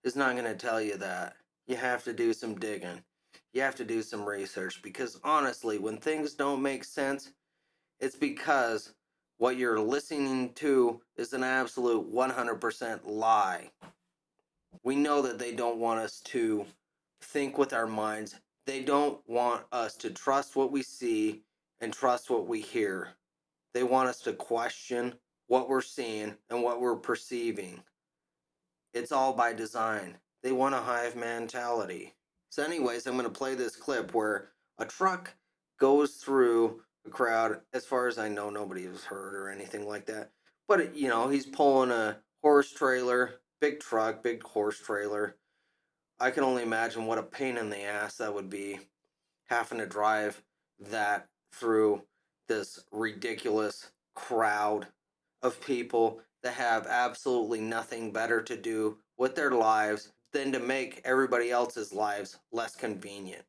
is 0.05 0.14
not 0.14 0.37
going 0.37 0.44
to 0.44 0.55
tell 0.55 0.81
you 0.81 0.96
that. 0.96 1.35
You 1.66 1.74
have 1.74 2.05
to 2.05 2.12
do 2.12 2.33
some 2.33 2.55
digging. 2.55 3.03
You 3.53 3.62
have 3.62 3.74
to 3.74 3.85
do 3.85 4.01
some 4.01 4.24
research 4.24 4.81
because 4.81 5.20
honestly, 5.24 5.79
when 5.79 5.98
things 5.98 6.35
don't 6.35 6.62
make 6.62 6.85
sense, 6.85 7.33
it's 7.98 8.14
because 8.14 8.94
what 9.38 9.57
you're 9.57 9.81
listening 9.81 10.53
to 10.55 11.01
is 11.16 11.33
an 11.33 11.42
absolute 11.42 12.12
100% 12.14 13.01
lie. 13.07 13.70
We 14.85 14.94
know 14.94 15.20
that 15.22 15.40
they 15.40 15.53
don't 15.53 15.79
want 15.79 15.98
us 15.98 16.20
to 16.27 16.64
think 17.22 17.59
with 17.59 17.72
our 17.72 17.88
minds. 17.88 18.37
They 18.66 18.83
don't 18.83 19.20
want 19.29 19.64
us 19.72 19.96
to 19.96 20.11
trust 20.11 20.55
what 20.55 20.70
we 20.70 20.83
see 20.83 21.42
and 21.81 21.92
trust 21.92 22.31
what 22.31 22.46
we 22.46 22.61
hear. 22.61 23.17
They 23.74 23.83
want 23.83 24.09
us 24.09 24.20
to 24.22 24.33
question 24.33 25.14
what 25.46 25.68
we're 25.68 25.81
seeing 25.81 26.37
and 26.50 26.62
what 26.62 26.81
we're 26.81 26.96
perceiving. 26.96 27.83
It's 28.94 29.12
all 29.12 29.33
by 29.33 29.52
design. 29.52 30.18
They 30.42 30.52
want 30.52 30.74
a 30.74 30.78
hive 30.78 31.16
mentality. 31.16 32.14
So, 32.50 32.62
anyways, 32.62 33.07
I'm 33.07 33.14
going 33.14 33.24
to 33.24 33.31
play 33.31 33.54
this 33.54 33.76
clip 33.76 34.14
where 34.14 34.50
a 34.78 34.85
truck 34.85 35.35
goes 35.78 36.12
through 36.14 36.83
a 37.07 37.11
crowd. 37.11 37.61
As 37.72 37.85
far 37.85 38.07
as 38.07 38.18
I 38.18 38.28
know, 38.28 38.50
nobody 38.50 38.87
was 38.88 39.04
hurt 39.04 39.35
or 39.35 39.50
anything 39.50 39.87
like 39.87 40.07
that. 40.07 40.31
But, 40.66 40.96
you 40.96 41.09
know, 41.09 41.28
he's 41.28 41.46
pulling 41.46 41.90
a 41.90 42.18
horse 42.42 42.72
trailer, 42.72 43.40
big 43.61 43.81
truck, 43.81 44.22
big 44.22 44.42
horse 44.42 44.78
trailer. 44.78 45.37
I 46.20 46.31
can 46.31 46.44
only 46.44 46.62
imagine 46.62 47.07
what 47.07 47.18
a 47.18 47.22
pain 47.22 47.57
in 47.57 47.70
the 47.70 47.83
ass 47.83 48.16
that 48.16 48.35
would 48.35 48.50
be 48.50 48.81
having 49.48 49.78
to 49.78 49.87
drive 49.87 50.42
that 50.81 51.28
through 51.52 52.02
this 52.48 52.84
ridiculous 52.90 53.90
crowd 54.14 54.87
of 55.42 55.61
people 55.61 56.20
that 56.42 56.54
have 56.54 56.87
absolutely 56.87 57.61
nothing 57.61 58.12
better 58.12 58.42
to 58.42 58.56
do 58.56 58.98
with 59.18 59.34
their 59.34 59.52
lives 59.52 60.12
than 60.32 60.52
to 60.52 60.58
make 60.58 61.00
everybody 61.04 61.50
else's 61.50 61.92
lives 61.92 62.38
less 62.52 62.74
convenient. 62.74 63.44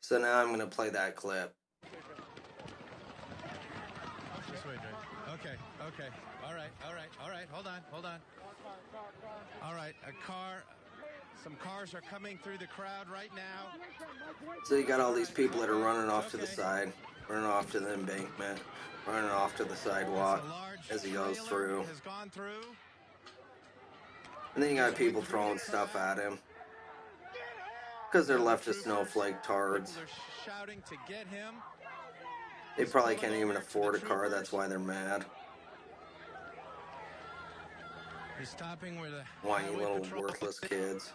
So 0.00 0.18
now 0.18 0.38
I'm 0.38 0.48
going 0.48 0.60
to 0.60 0.66
play 0.66 0.90
that 0.90 1.16
clip. 1.16 1.54
Okay, 5.34 5.54
okay. 5.86 6.08
All 6.46 6.54
right, 6.54 6.70
all 6.86 6.94
right, 6.94 7.08
all 7.22 7.30
right. 7.30 7.46
Hold 7.50 7.66
on, 7.66 7.80
hold 7.90 8.06
on. 8.06 8.18
All 9.62 9.74
right, 9.74 9.94
a 10.06 10.26
car. 10.26 10.64
Some 11.42 11.54
cars 11.56 11.94
are 11.94 12.00
coming 12.00 12.38
through 12.42 12.58
the 12.58 12.66
crowd 12.66 13.08
right 13.12 13.30
now. 13.34 13.80
So 14.64 14.74
you 14.74 14.84
got 14.84 15.00
all 15.00 15.14
these 15.14 15.30
people 15.30 15.60
that 15.60 15.70
are 15.70 15.76
running 15.76 16.10
off 16.10 16.30
to 16.32 16.36
the 16.36 16.46
side, 16.46 16.92
running 17.28 17.46
off 17.46 17.70
to 17.72 17.80
the 17.80 17.94
embankment, 17.94 18.60
running 19.06 19.30
off 19.30 19.56
to 19.56 19.64
the 19.64 19.76
sidewalk 19.76 20.42
It's 20.42 20.46
a 20.46 20.50
large 20.50 20.90
as 20.90 21.02
he 21.04 21.12
goes 21.12 21.38
through. 21.38 21.84
Through. 22.32 22.62
And 24.54 24.62
then 24.62 24.70
you 24.70 24.76
got 24.76 24.96
people 24.96 25.22
throwing 25.22 25.58
stuff 25.58 25.94
at 25.94 26.18
him. 26.18 26.38
Because 28.10 28.26
they're 28.26 28.38
leftist 28.38 28.82
snowflake 28.82 29.42
tards. 29.42 29.92
People 29.92 30.04
are 30.04 30.44
shouting 30.44 30.82
to 30.88 30.96
get 31.06 31.26
him. 31.28 31.54
They 32.76 32.84
probably 32.84 33.16
can't 33.16 33.34
even 33.34 33.56
afford 33.56 33.96
a 33.96 33.98
car, 33.98 34.28
that's 34.28 34.52
why 34.52 34.66
they're 34.66 34.78
mad. 34.78 35.24
He's 38.38 38.50
stopping 38.50 39.00
where 39.00 39.10
the 39.10 39.22
Whiny 39.42 39.74
little 39.74 40.00
worthless 40.16 40.60
kids. 40.60 41.12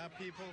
Now 0.00 0.08
people. 0.18 0.46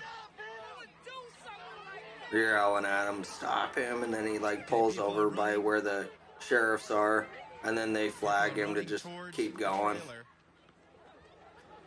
You're 2.33 2.55
yelling 2.55 2.83
at 2.83 3.07
him, 3.07 3.23
stop 3.23 3.75
him, 3.75 4.03
and 4.03 4.13
then 4.13 4.27
he 4.27 4.39
like 4.39 4.67
pulls 4.67 4.97
over 4.97 5.29
by 5.29 5.55
where 5.55 5.79
the 5.79 6.09
sheriffs 6.41 6.91
are, 6.91 7.27
and 7.63 7.77
then 7.77 7.93
they 7.93 8.09
flag 8.09 8.57
him 8.57 8.75
to 8.75 8.83
just 8.83 9.07
keep 9.31 9.57
going 9.57 9.95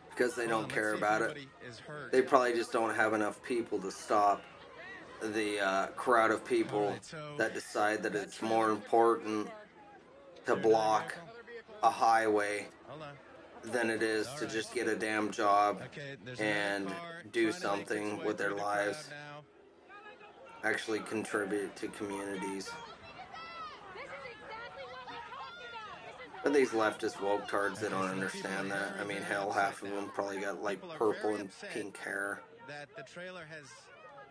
because 0.09 0.33
they 0.33 0.47
don't 0.47 0.67
care 0.69 0.95
about 0.95 1.21
it. 1.21 1.25
anybody 1.25 1.47
is 1.69 1.77
hurt. 1.77 2.11
They 2.11 2.23
probably 2.23 2.53
just 2.53 2.71
don't 2.71 2.95
have 2.95 3.13
enough 3.13 3.43
people 3.43 3.77
to 3.81 3.91
stop 3.91 4.41
the 5.21 5.59
uh, 5.59 5.87
crowd 5.89 6.31
of 6.31 6.43
people 6.43 6.95
that 7.37 7.53
decide 7.53 8.01
that 8.01 8.13
that 8.13 8.23
it's 8.23 8.41
more 8.41 8.71
important 8.71 9.47
to 10.47 10.55
block 10.55 11.15
a 11.83 11.91
highway. 11.91 12.65
Than 13.63 13.89
it 13.89 14.01
is 14.01 14.27
to 14.39 14.47
just 14.47 14.73
get 14.73 14.87
a 14.87 14.95
damn 14.95 15.31
job, 15.31 15.81
Okay, 15.85 16.15
and 16.39 16.87
do 16.87 16.91
trying 16.91 17.31
to 17.31 17.37
make 17.41 17.47
its 17.49 17.61
something 17.61 18.23
with 18.25 18.37
their 18.37 18.49
through 18.49 18.57
the 18.57 18.63
lives. 18.63 19.09
actually 20.63 20.99
contribute 20.99 21.75
to 21.75 21.87
communities. 21.89 22.69
But 26.43 26.53
these 26.53 26.71
leftist 26.71 27.21
woke 27.21 27.47
tards, 27.47 27.79
they 27.79 27.89
don't 27.89 28.05
understand 28.09 28.71
that. 28.71 28.95
I 28.99 29.03
mean, 29.03 29.21
hell, 29.21 29.51
half 29.51 29.83
of 29.83 29.91
them 29.91 30.09
probably 30.13 30.39
got 30.39 30.61
like 30.63 30.81
purple 30.97 31.35
and 31.35 31.49
pink 31.71 31.97
hair. 31.97 32.41
that 32.67 32.89
the 32.97 33.03
trailer 33.03 33.45
has 33.49 33.65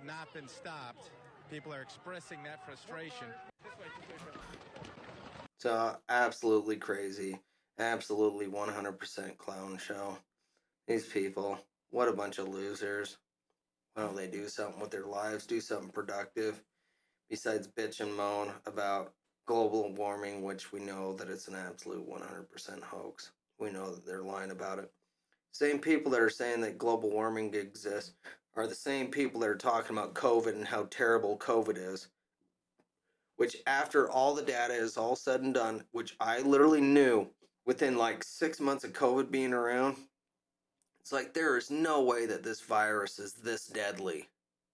not 0.04 0.32
been 0.34 0.48
stopped. 0.48 1.10
People 1.50 1.72
are 1.72 1.82
expressing 1.82 2.42
that 2.44 2.64
frustration. 2.64 3.26
So, 5.58 5.96
absolutely 6.08 6.76
crazy. 6.76 7.38
Absolutely 7.80 8.46
100% 8.46 9.38
clown 9.38 9.78
show. 9.78 10.18
These 10.86 11.06
people, 11.06 11.58
what 11.88 12.08
a 12.08 12.12
bunch 12.12 12.38
of 12.38 12.48
losers. 12.48 13.16
Why 13.94 14.02
don't 14.02 14.14
they 14.14 14.26
do 14.26 14.48
something 14.48 14.78
with 14.78 14.90
their 14.90 15.06
lives? 15.06 15.46
Do 15.46 15.62
something 15.62 15.88
productive 15.88 16.62
besides 17.30 17.66
bitch 17.66 18.00
and 18.00 18.14
moan 18.14 18.52
about 18.66 19.14
global 19.46 19.94
warming, 19.94 20.42
which 20.42 20.72
we 20.72 20.80
know 20.80 21.14
that 21.14 21.30
it's 21.30 21.48
an 21.48 21.54
absolute 21.54 22.06
100% 22.06 22.82
hoax. 22.82 23.32
We 23.58 23.70
know 23.70 23.94
that 23.94 24.04
they're 24.04 24.22
lying 24.22 24.50
about 24.50 24.78
it. 24.78 24.92
Same 25.52 25.78
people 25.78 26.12
that 26.12 26.20
are 26.20 26.28
saying 26.28 26.60
that 26.60 26.76
global 26.76 27.08
warming 27.08 27.54
exists 27.54 28.12
are 28.56 28.66
the 28.66 28.74
same 28.74 29.06
people 29.06 29.40
that 29.40 29.48
are 29.48 29.56
talking 29.56 29.96
about 29.96 30.14
COVID 30.14 30.52
and 30.52 30.66
how 30.66 30.86
terrible 30.90 31.38
COVID 31.38 31.78
is. 31.78 32.08
Which, 33.36 33.56
after 33.66 34.10
all 34.10 34.34
the 34.34 34.42
data 34.42 34.74
is 34.74 34.98
all 34.98 35.16
said 35.16 35.40
and 35.40 35.54
done, 35.54 35.82
which 35.92 36.14
I 36.20 36.40
literally 36.40 36.82
knew 36.82 37.30
within 37.66 37.96
like 37.96 38.24
six 38.24 38.60
months 38.60 38.84
of 38.84 38.92
COVID 38.92 39.30
being 39.30 39.52
around, 39.52 39.96
it's 41.00 41.12
like 41.12 41.34
there 41.34 41.56
is 41.56 41.70
no 41.70 42.02
way 42.02 42.26
that 42.26 42.42
this 42.42 42.60
virus 42.60 43.18
is 43.18 43.34
this 43.34 43.66
deadly. 43.66 44.28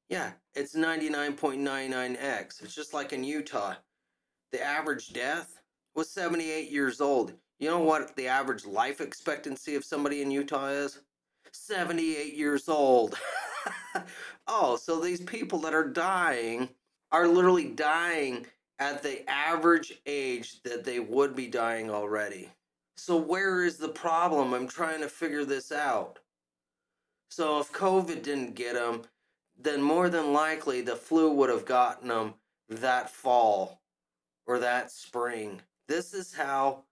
Yeah, 0.08 0.32
it's 0.54 0.74
99.99x. 0.74 2.62
It's 2.62 2.74
just 2.74 2.94
like 2.94 3.12
in 3.12 3.24
Utah. 3.24 3.74
The 4.52 4.62
average 4.62 5.12
death 5.12 5.60
was 5.94 6.10
78 6.10 6.70
years 6.70 7.00
old. 7.00 7.32
You 7.58 7.70
know 7.70 7.80
what 7.80 8.14
the 8.16 8.28
average 8.28 8.66
life 8.66 9.00
expectancy 9.00 9.74
of 9.74 9.84
somebody 9.84 10.22
in 10.22 10.30
Utah 10.30 10.68
is? 10.68 11.00
78 11.52 12.34
years 12.34 12.68
old. 12.68 13.18
oh, 14.46 14.76
so 14.76 15.00
these 15.00 15.22
people 15.22 15.58
that 15.60 15.74
are 15.74 15.88
dying 15.88 16.68
are 17.12 17.26
literally 17.26 17.68
dying 17.68 18.46
at 18.78 19.02
the 19.02 19.28
average 19.28 19.94
age 20.04 20.62
that 20.62 20.84
they 20.84 21.00
would 21.00 21.34
be 21.34 21.46
dying 21.46 21.90
already. 21.90 22.50
So, 22.96 23.16
where 23.16 23.64
is 23.64 23.76
the 23.76 23.88
problem? 23.88 24.54
I'm 24.54 24.68
trying 24.68 25.00
to 25.02 25.08
figure 25.08 25.44
this 25.44 25.70
out. 25.70 26.18
So, 27.30 27.60
if 27.60 27.72
COVID 27.72 28.22
didn't 28.22 28.54
get 28.54 28.74
them, 28.74 29.02
then 29.58 29.82
more 29.82 30.08
than 30.08 30.32
likely 30.32 30.80
the 30.80 30.96
flu 30.96 31.32
would 31.32 31.50
have 31.50 31.64
gotten 31.64 32.08
them 32.08 32.34
that 32.68 33.10
fall 33.10 33.80
or 34.46 34.58
that 34.58 34.90
spring. 34.90 35.60
This 35.88 36.14
is 36.14 36.34
how 36.34 36.84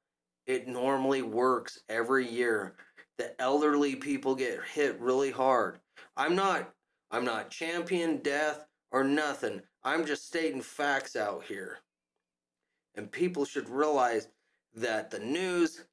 it 0.46 0.68
normally 0.68 1.22
works 1.22 1.80
every 1.88 2.28
year. 2.28 2.74
The 3.16 3.40
elderly 3.40 3.96
people 3.96 4.34
get 4.34 4.62
hit 4.62 5.00
really 5.00 5.30
hard. 5.30 5.78
I'm 6.16 6.34
not 6.34 6.70
I'm 7.10 7.24
not 7.24 7.50
champion 7.50 8.18
death 8.18 8.66
or 8.90 9.04
nothing. 9.04 9.62
I'm 9.84 10.04
just 10.04 10.26
stating 10.26 10.62
facts 10.62 11.16
out 11.16 11.44
here. 11.44 11.78
And 12.96 13.10
people 13.10 13.44
should 13.44 13.68
realize 13.68 14.28
that 14.74 15.10
the 15.10 15.20
news 15.20 15.84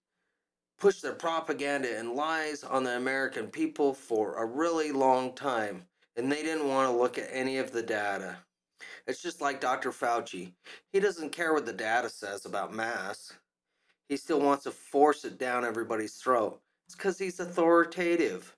pushed 0.82 1.04
their 1.04 1.13
propaganda 1.15 2.00
and 2.00 2.15
lies 2.15 2.65
on 2.65 2.86
the 2.86 2.98
American 2.98 3.48
people 3.50 3.96
for 3.96 4.36
a 4.38 4.48
really 4.48 4.94
long 4.94 5.34
time. 5.36 5.86
and 6.17 6.32
they 6.32 6.44
didn't 6.44 6.70
want 6.70 6.89
to 6.91 6.98
look 6.98 7.20
at 7.20 7.30
any 7.32 7.60
of 7.60 7.74
the 7.74 7.84
data. 7.84 8.38
It's 9.08 9.22
just 9.22 9.41
like 9.41 9.62
Dr. 9.62 9.91
Fauci. 9.91 10.54
He 10.94 11.00
doesn't 11.02 11.32
care 11.32 11.54
what 11.54 11.65
the 11.65 11.74
data 11.74 12.10
says 12.10 12.46
about 12.46 12.74
masks. 12.74 13.38
He 14.10 14.17
still 14.17 14.41
wants 14.41 14.63
to 14.65 14.72
force 14.72 15.26
it 15.26 15.39
down 15.39 15.65
everybody's 15.65 16.15
throat. 16.15 16.62
It's 16.88 16.96
because 16.96 17.20
he's 17.20 17.39
authoritative. 17.39 18.56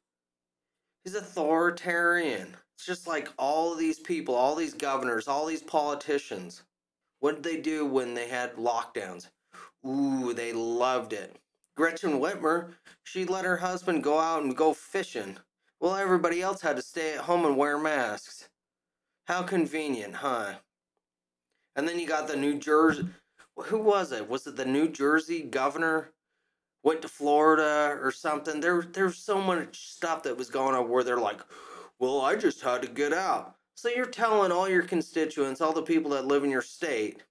He's 1.06 1.16
authoritarian. 1.16 2.58
It's 2.78 2.86
just 2.86 3.08
like 3.08 3.30
all 3.40 3.76
these 3.76 4.00
people, 4.00 4.36
all 4.36 4.56
these 4.56 4.76
governors, 4.76 5.28
all 5.28 5.46
these 5.48 5.64
politicians. 5.64 6.64
What 7.22 7.36
did 7.36 7.44
they 7.44 7.62
do 7.62 7.86
when 7.86 8.14
they 8.16 8.30
had 8.30 8.56
lockdowns? 8.56 9.30
Ooh, 9.88 10.34
they 10.34 10.54
loved 10.54 11.14
it. 11.14 11.38
Gretchen 11.76 12.20
Whitmer, 12.20 12.76
she 13.04 13.26
let 13.26 13.46
her 13.46 13.58
husband 13.58 14.04
go 14.04 14.20
out 14.20 14.44
and 14.44 14.56
go 14.56 14.74
fishing. 14.74 15.38
Well, 15.80 15.96
everybody 15.96 16.42
else 16.42 16.62
had 16.62 16.76
to 16.76 16.82
stay 16.82 17.16
at 17.16 17.22
home 17.22 17.46
and 17.46 17.58
wear 17.58 17.78
masks. 17.78 18.48
How 19.26 19.42
convenient, 19.42 20.16
huh? 20.16 20.54
And 21.76 21.88
then 21.88 22.00
you 22.00 22.08
got 22.08 22.28
the 22.28 22.36
New 22.38 22.60
Jersey. 22.60 23.08
Who 23.58 23.80
was 23.80 24.12
it? 24.12 24.30
Was 24.30 24.46
it 24.46 24.56
the 24.56 24.66
New 24.66 24.88
Jersey 24.88 25.42
governor? 25.42 26.12
Went 26.84 27.02
to 27.02 27.08
Florida 27.08 27.98
or 28.02 28.12
something. 28.12 28.60
There, 28.60 28.84
there's 28.84 29.18
so 29.18 29.42
much 29.42 29.94
stuff 29.94 30.24
that 30.24 30.38
was 30.38 30.50
going 30.50 30.76
on 30.76 30.90
where 30.90 31.04
they're 31.04 31.18
like, 31.20 31.42
"Well, 32.00 32.22
I 32.22 32.36
just 32.36 32.62
had 32.62 32.82
to 32.82 32.88
get 32.88 33.14
out." 33.14 33.56
So 33.76 33.90
you're 33.90 34.06
telling 34.06 34.52
all 34.52 34.70
your 34.70 34.84
constituents, 34.84 35.62
all 35.62 35.74
the 35.74 35.82
people 35.82 36.12
that 36.12 36.26
live 36.26 36.44
in 36.44 36.50
your 36.52 36.62
state, 36.62 37.24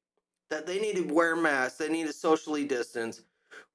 that 0.50 0.66
they 0.66 0.81
need 0.81 0.96
to 0.96 1.12
wear 1.14 1.37
masks. 1.37 1.78
They 1.78 1.88
need 1.88 2.07
to 2.07 2.12
socially 2.12 2.64
distance. 2.64 3.22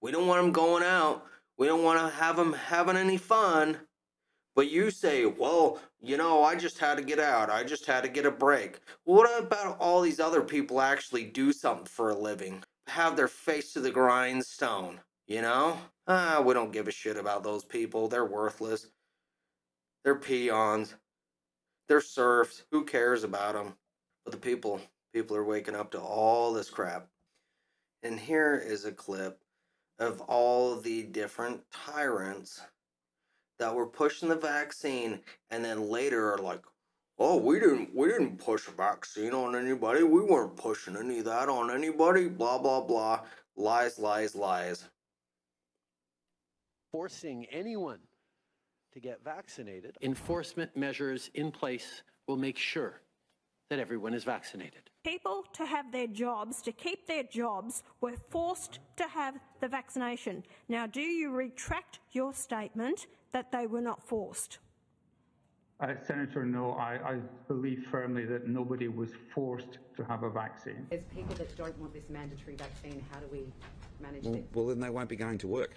We 0.02 0.12
don't 0.12 0.28
want 0.28 0.42
them 0.42 0.52
going 0.52 0.84
out. 0.84 1.26
We 1.58 1.68
don't 1.68 1.84
want 1.84 2.00
to 2.00 2.16
have 2.16 2.36
them 2.36 2.54
having 2.54 2.98
any 2.98 3.18
fun. 3.18 3.78
But 4.56 4.72
you 4.72 4.90
say, 4.90 5.26
well, 5.26 5.80
you 6.02 6.18
know, 6.18 6.44
I 6.44 6.56
just 6.56 6.80
had 6.80 6.98
to 6.98 7.04
get 7.04 7.20
out. 7.20 7.50
I 7.50 7.64
just 7.64 7.86
had 7.86 8.02
to 8.02 8.10
get 8.10 8.26
a 8.26 8.32
break. 8.32 8.80
What 9.04 9.44
about 9.44 9.78
all 9.80 10.02
these 10.02 10.20
other 10.20 10.42
people 10.42 10.82
actually 10.82 11.26
do 11.26 11.52
something 11.52 11.86
for 11.86 12.10
a 12.10 12.18
living? 12.18 12.64
Have 12.88 13.16
their 13.16 13.28
face 13.28 13.74
to 13.74 13.82
the 13.82 13.92
grindstone, 13.92 15.00
you 15.28 15.42
know? 15.42 15.78
Ah, 16.08 16.42
we 16.44 16.54
don't 16.54 16.72
give 16.72 16.88
a 16.88 16.92
shit 16.92 17.18
about 17.18 17.44
those 17.44 17.66
people. 17.66 18.08
They're 18.08 18.26
worthless. 18.26 18.88
They're 20.04 20.16
peons. 20.16 20.96
They're 21.88 22.02
serfs. 22.02 22.64
Who 22.72 22.84
cares 22.86 23.24
about 23.24 23.54
them? 23.54 23.74
But 24.24 24.32
the 24.32 24.40
people, 24.40 24.82
people 25.14 25.36
are 25.38 25.44
waking 25.44 25.76
up 25.76 25.92
to 25.92 26.00
all 26.00 26.54
this 26.54 26.70
crap. 26.70 27.08
And 28.04 28.20
here 28.20 28.56
is 28.56 28.86
a 28.86 28.92
clip 28.92 29.40
of 30.00 30.22
all 30.22 30.76
the 30.80 31.04
different 31.04 31.62
tyrants 31.72 32.62
that 33.60 33.74
were 33.74 33.88
pushing 33.88 34.30
the 34.30 34.36
vaccine 34.36 35.20
and 35.50 35.64
then 35.64 35.90
later 35.90 36.34
are 36.34 36.38
like 36.38 36.62
oh 37.20 37.38
we 37.38 37.60
didn't 37.60 37.94
we 37.96 38.08
didn't 38.08 38.38
push 38.38 38.68
a 38.68 38.72
vaccine 38.72 39.34
on 39.34 39.56
anybody. 39.56 40.04
We 40.04 40.22
weren't 40.22 40.56
pushing 40.56 40.96
any 40.96 41.20
of 41.20 41.26
that 41.26 41.50
on 41.50 41.72
anybody. 41.72 42.28
Blah 42.28 42.60
blah 42.60 42.82
blah. 42.82 43.22
Lies 43.56 43.98
lies 43.98 44.36
lies. 44.36 44.86
Forcing 46.92 47.46
anyone 47.52 48.00
to 48.94 49.00
get 49.00 49.24
vaccinated. 49.24 49.98
Enforcement 50.02 50.76
measures 50.76 51.30
in 51.34 51.52
place 51.52 52.04
will 52.28 52.38
make 52.38 52.58
sure 52.58 53.02
that 53.70 53.80
everyone 53.80 54.14
is 54.14 54.24
vaccinated. 54.24 54.90
People 55.04 55.44
to 55.54 55.66
have 55.66 55.92
their 55.92 56.08
jobs, 56.08 56.62
to 56.62 56.72
keep 56.72 57.08
their 57.08 57.24
jobs, 57.24 57.84
were 58.02 58.16
forced 58.30 58.80
to 58.98 59.08
have 59.08 59.36
the 59.60 59.68
vaccination. 59.68 60.44
Now, 60.70 60.88
do 60.88 61.02
you 61.02 61.32
retract 61.32 62.00
your 62.12 62.34
statement 62.34 63.08
that 63.32 63.52
they 63.52 63.68
were 63.68 63.82
not 63.82 64.02
forced? 64.08 64.60
Uh, 65.80 65.94
Senator, 66.08 66.44
no, 66.44 66.72
I, 66.72 67.00
I, 67.06 67.20
believe 67.48 67.86
firmly 67.92 68.26
that 68.26 68.48
nobody 68.48 68.88
was 68.88 69.12
forced 69.36 69.78
to 69.96 70.04
have 70.06 70.24
a 70.24 70.30
vaccine. 70.30 70.88
There's 70.90 71.04
people 71.14 71.36
that 71.36 71.56
don't 71.56 71.78
want 71.78 71.94
this 71.94 72.10
mandatory 72.10 72.56
vaccine. 72.56 73.06
How 73.12 73.20
do 73.20 73.28
we 73.32 73.44
manage 74.02 74.24
well, 74.24 74.34
this? 74.34 74.44
Well, 74.56 74.66
then 74.66 74.80
they 74.80 74.90
won't 74.90 75.08
be 75.08 75.16
going 75.16 75.38
to 75.38 75.48
work. 75.48 75.76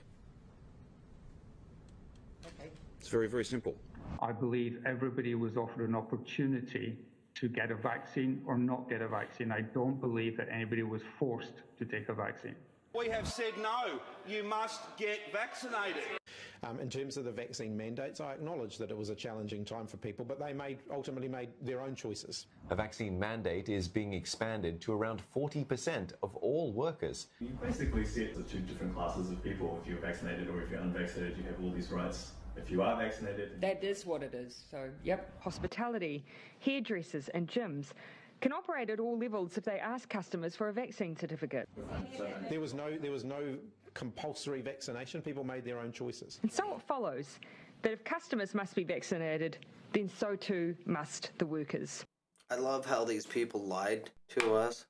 Okay. 2.47 2.71
It's 2.99 3.09
very, 3.09 3.29
very 3.29 3.45
simple. 3.45 3.75
I 4.23 4.33
believe 4.33 4.81
everybody 4.87 5.35
was 5.35 5.59
offered 5.59 5.87
an 5.87 5.95
opportunity 5.95 6.97
to 7.35 7.49
get 7.49 7.71
a 7.71 7.75
vaccine 7.75 8.43
or 8.47 8.59
not 8.59 8.89
get 8.89 9.01
a 9.03 9.09
vaccine. 9.09 9.53
I 9.53 9.61
don't 9.61 10.01
believe 10.01 10.37
that 10.37 10.49
anybody 10.51 10.83
was 10.83 11.03
forced 11.19 11.55
to 11.79 11.85
take 11.85 12.09
a 12.09 12.15
vaccine. 12.15 12.57
We 12.93 13.09
have 13.09 13.29
said 13.29 13.53
no, 13.63 14.01
you 14.27 14.43
must 14.43 14.81
get 14.97 15.21
vaccinated. 15.33 16.19
Um, 16.65 16.81
in 16.81 16.91
terms 16.91 17.17
of 17.17 17.25
the 17.25 17.31
vaccine 17.31 17.77
mandates, 17.77 18.21
I 18.21 18.33
acknowledge 18.33 18.79
that 18.79 18.91
it 18.91 18.97
was 18.97 19.11
a 19.11 19.15
challenging 19.15 19.65
time 19.65 19.87
for 19.87 19.97
people, 19.97 20.25
but 20.25 20.41
they 20.41 20.53
made 20.53 20.79
ultimately 20.93 21.29
made 21.29 21.51
their 21.63 21.81
own 21.81 21.95
choices. 21.95 22.47
A 22.69 22.75
vaccine 22.75 23.19
mandate 23.19 23.69
is 23.69 23.87
being 23.87 24.13
expanded 24.13 24.81
to 24.83 24.93
around 24.93 25.23
40% 25.35 26.13
of 26.23 26.35
all 26.37 26.73
workers. 26.73 27.29
You 27.39 27.57
basically 27.63 28.05
see 28.05 28.25
it 28.25 28.37
as 28.37 28.51
two 28.51 28.59
different 28.59 28.95
classes 28.95 29.31
of 29.31 29.43
people. 29.43 29.79
If 29.83 29.89
you're 29.89 30.01
vaccinated 30.01 30.49
or 30.49 30.61
if 30.61 30.71
you're 30.71 30.81
unvaccinated, 30.81 31.39
you 31.39 31.45
have 31.45 31.63
all 31.63 31.71
these 31.71 31.91
rights. 31.93 32.33
If 32.63 32.71
you 32.71 32.83
are 32.83 32.97
vaccinated, 32.97 33.61
that 33.61 33.83
is 33.83 34.05
what 34.05 34.23
it 34.23 34.35
is. 34.35 34.65
So, 34.71 34.91
yep. 35.03 35.33
Hospitality, 35.41 36.25
hairdressers, 36.59 37.29
and 37.31 37.49
gyms 37.49 37.93
can 38.41 38.53
operate 38.53 38.91
at 38.91 39.01
all 39.01 39.19
levels 39.19 39.59
if 39.59 39.65
they 39.65 39.79
ask 39.79 40.09
customers 40.09 40.57
for 40.57 40.69
a 40.69 40.73
vaccine 40.73 41.17
certificate. 41.17 41.69
There 42.49 42.61
was 42.61 42.75
no 42.75 42.97
there 42.97 43.11
was 43.11 43.25
no 43.25 43.57
compulsory 43.95 44.63
vaccination. 44.63 45.21
People 45.23 45.45
made 45.45 45.65
their 45.65 45.79
own 45.79 45.93
choices. 45.93 46.39
And 46.43 46.53
so 46.53 46.75
it 46.75 46.83
follows 46.83 47.39
that 47.83 47.93
if 47.93 48.05
customers 48.05 48.55
must 48.55 48.75
be 48.75 48.85
vaccinated, 48.85 49.59
then 49.93 50.09
so 50.09 50.37
too 50.37 50.77
must 50.87 51.31
the 51.39 51.47
workers. 51.47 52.05
I 52.51 52.57
love 52.57 52.85
how 52.85 53.05
these 53.05 53.27
people 53.27 53.63
lied 53.63 54.11
to 54.31 54.55
us 54.55 54.87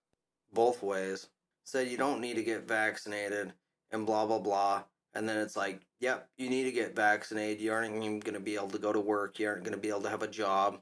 both 0.53 0.83
ways. 0.83 1.29
Said 1.65 1.89
you 1.89 1.97
don't 1.97 2.21
need 2.21 2.35
to 2.35 2.43
get 2.43 2.67
vaccinated 2.67 3.53
and 3.91 4.07
blah 4.07 4.27
blah 4.27 4.39
blah. 4.39 4.83
And 5.15 5.29
then 5.29 5.39
it's 5.39 5.57
like, 5.57 5.81
yep, 5.99 6.29
you 6.39 6.49
need 6.49 6.65
to 6.65 6.73
get 6.73 6.95
vaccinated. 6.95 7.61
You 7.61 7.73
aren't 7.73 7.97
even 7.97 8.21
going 8.21 8.35
to 8.35 8.41
be 8.41 8.55
able 8.55 8.69
to 8.69 8.79
go 8.79 8.93
to 8.93 9.01
work. 9.01 9.39
You 9.39 9.49
aren't 9.49 9.65
going 9.65 9.75
to 9.75 9.81
be 9.81 9.89
able 9.89 10.03
to 10.03 10.11
have 10.11 10.23
a 10.23 10.29
job 10.29 10.81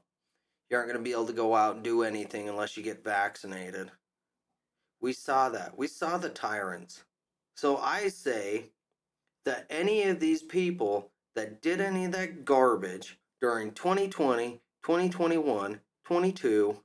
you 0.69 0.77
aren't 0.77 0.87
going 0.87 0.99
to 0.99 1.03
be 1.03 1.13
able 1.13 1.25
to 1.25 1.33
go 1.33 1.55
out 1.55 1.75
and 1.75 1.83
do 1.83 2.03
anything 2.03 2.47
unless 2.47 2.77
you 2.77 2.83
get 2.83 3.03
vaccinated. 3.03 3.91
We 5.01 5.13
saw 5.13 5.49
that. 5.49 5.77
We 5.77 5.87
saw 5.87 6.17
the 6.17 6.29
tyrants. 6.29 7.03
So 7.55 7.77
I 7.77 8.09
say 8.09 8.65
that 9.45 9.65
any 9.69 10.03
of 10.03 10.19
these 10.19 10.43
people 10.43 11.11
that 11.35 11.61
did 11.61 11.81
any 11.81 12.05
of 12.05 12.11
that 12.11 12.45
garbage 12.45 13.17
during 13.41 13.71
2020, 13.71 14.61
2021, 14.83 15.79
22, 16.05 16.77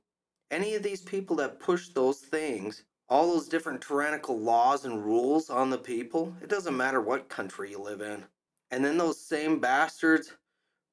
any 0.51 0.75
of 0.75 0.83
these 0.83 1.01
people 1.01 1.35
that 1.35 1.59
pushed 1.59 1.93
those 1.93 2.19
things, 2.19 2.83
all 3.09 3.31
those 3.33 3.47
different 3.47 3.81
tyrannical 3.81 4.39
laws 4.39 4.85
and 4.85 5.05
rules 5.05 5.49
on 5.49 5.69
the 5.69 5.77
people, 5.77 6.33
it 6.41 6.49
doesn't 6.49 6.77
matter 6.77 7.01
what 7.01 7.29
country 7.29 7.71
you 7.71 7.79
live 7.79 8.01
in. 8.01 8.23
And 8.71 8.83
then 8.83 8.97
those 8.97 9.19
same 9.19 9.59
bastards 9.59 10.33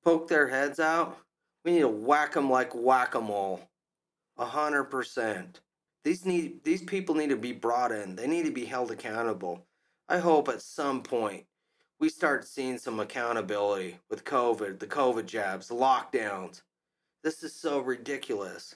poke 0.04 0.28
their 0.28 0.48
heads 0.48 0.78
out 0.78 1.18
we 1.64 1.72
need 1.72 1.80
to 1.80 1.88
whack 1.88 2.32
them 2.32 2.50
like 2.50 2.74
whack 2.74 3.14
a 3.14 3.20
mole. 3.20 3.60
A 4.38 4.44
hundred 4.44 4.84
percent. 4.84 5.60
These 6.04 6.26
need 6.26 6.64
these 6.64 6.82
people 6.82 7.14
need 7.14 7.30
to 7.30 7.36
be 7.36 7.52
brought 7.52 7.92
in. 7.92 8.16
They 8.16 8.26
need 8.26 8.44
to 8.46 8.50
be 8.50 8.64
held 8.64 8.90
accountable. 8.90 9.66
I 10.08 10.18
hope 10.18 10.48
at 10.48 10.62
some 10.62 11.02
point 11.02 11.44
we 12.00 12.08
start 12.08 12.46
seeing 12.46 12.78
some 12.78 12.98
accountability 12.98 13.98
with 14.10 14.24
COVID, 14.24 14.80
the 14.80 14.86
COVID 14.86 15.26
jabs, 15.26 15.68
the 15.68 15.74
lockdowns. 15.74 16.62
This 17.22 17.44
is 17.44 17.54
so 17.54 17.78
ridiculous. 17.78 18.74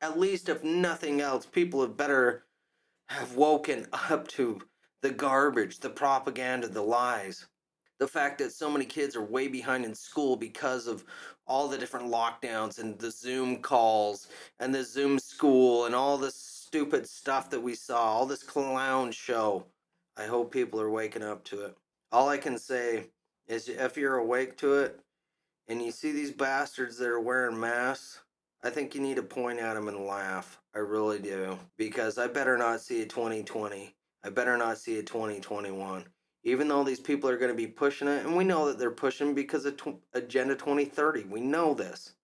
At 0.00 0.18
least 0.18 0.48
if 0.48 0.62
nothing 0.62 1.20
else, 1.20 1.44
people 1.44 1.80
have 1.80 1.96
better 1.96 2.44
have 3.10 3.36
woken 3.36 3.86
up 3.92 4.26
to 4.28 4.60
the 5.02 5.10
garbage, 5.10 5.80
the 5.80 5.90
propaganda, 5.90 6.68
the 6.68 6.82
lies 6.82 7.46
the 8.00 8.08
fact 8.08 8.38
that 8.38 8.50
so 8.50 8.70
many 8.70 8.86
kids 8.86 9.14
are 9.14 9.22
way 9.22 9.46
behind 9.46 9.84
in 9.84 9.94
school 9.94 10.34
because 10.34 10.86
of 10.86 11.04
all 11.46 11.68
the 11.68 11.76
different 11.76 12.10
lockdowns 12.10 12.78
and 12.78 12.98
the 12.98 13.10
Zoom 13.10 13.58
calls 13.58 14.28
and 14.58 14.74
the 14.74 14.82
Zoom 14.82 15.18
school 15.18 15.84
and 15.84 15.94
all 15.94 16.16
this 16.16 16.34
stupid 16.34 17.06
stuff 17.06 17.50
that 17.50 17.60
we 17.60 17.74
saw, 17.74 18.00
all 18.00 18.26
this 18.26 18.42
clown 18.42 19.12
show. 19.12 19.66
I 20.16 20.24
hope 20.24 20.50
people 20.50 20.80
are 20.80 20.90
waking 20.90 21.22
up 21.22 21.44
to 21.44 21.66
it. 21.66 21.76
All 22.10 22.28
I 22.28 22.38
can 22.38 22.58
say 22.58 23.08
is 23.46 23.68
if 23.68 23.98
you're 23.98 24.16
awake 24.16 24.56
to 24.58 24.74
it 24.78 24.98
and 25.68 25.82
you 25.82 25.92
see 25.92 26.10
these 26.10 26.32
bastards 26.32 26.96
that 26.98 27.08
are 27.08 27.20
wearing 27.20 27.60
masks, 27.60 28.20
I 28.62 28.70
think 28.70 28.94
you 28.94 29.00
need 29.00 29.16
to 29.16 29.22
point 29.22 29.58
at 29.58 29.74
them 29.74 29.88
and 29.88 30.06
laugh. 30.06 30.60
I 30.74 30.78
really 30.78 31.18
do. 31.18 31.58
Because 31.76 32.18
I 32.18 32.26
better 32.26 32.56
not 32.58 32.80
see 32.80 33.02
a 33.02 33.06
2020. 33.06 33.94
I 34.22 34.30
better 34.30 34.56
not 34.56 34.78
see 34.78 34.98
a 34.98 35.02
2021 35.02 36.04
even 36.42 36.68
though 36.68 36.84
these 36.84 37.00
people 37.00 37.28
are 37.28 37.36
going 37.36 37.50
to 37.50 37.56
be 37.56 37.66
pushing 37.66 38.08
it, 38.08 38.24
and 38.24 38.36
we 38.36 38.44
know 38.44 38.66
that 38.66 38.78
they're 38.78 38.90
pushing 38.90 39.34
because 39.34 39.66
of 39.66 39.78
Agenda 40.14 40.54
2030. 40.54 41.24
We 41.24 41.40
know 41.40 41.74
this. 41.74 42.14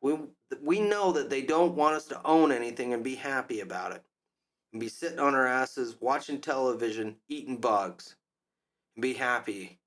We, 0.00 0.16
we 0.60 0.80
know 0.80 1.12
that 1.12 1.30
they 1.30 1.42
don't 1.42 1.76
want 1.76 1.94
us 1.94 2.06
to 2.06 2.20
own 2.24 2.50
anything 2.50 2.92
and 2.92 3.04
be 3.04 3.14
happy 3.14 3.60
about 3.60 3.92
it. 3.92 4.02
And 4.72 4.80
be 4.80 4.88
sitting 4.88 5.20
on 5.20 5.34
our 5.34 5.46
asses, 5.46 5.96
watching 6.00 6.40
television, 6.40 7.16
eating 7.28 7.58
bugs, 7.58 8.16
and 8.96 9.02
be 9.02 9.14
happy. 9.14 9.78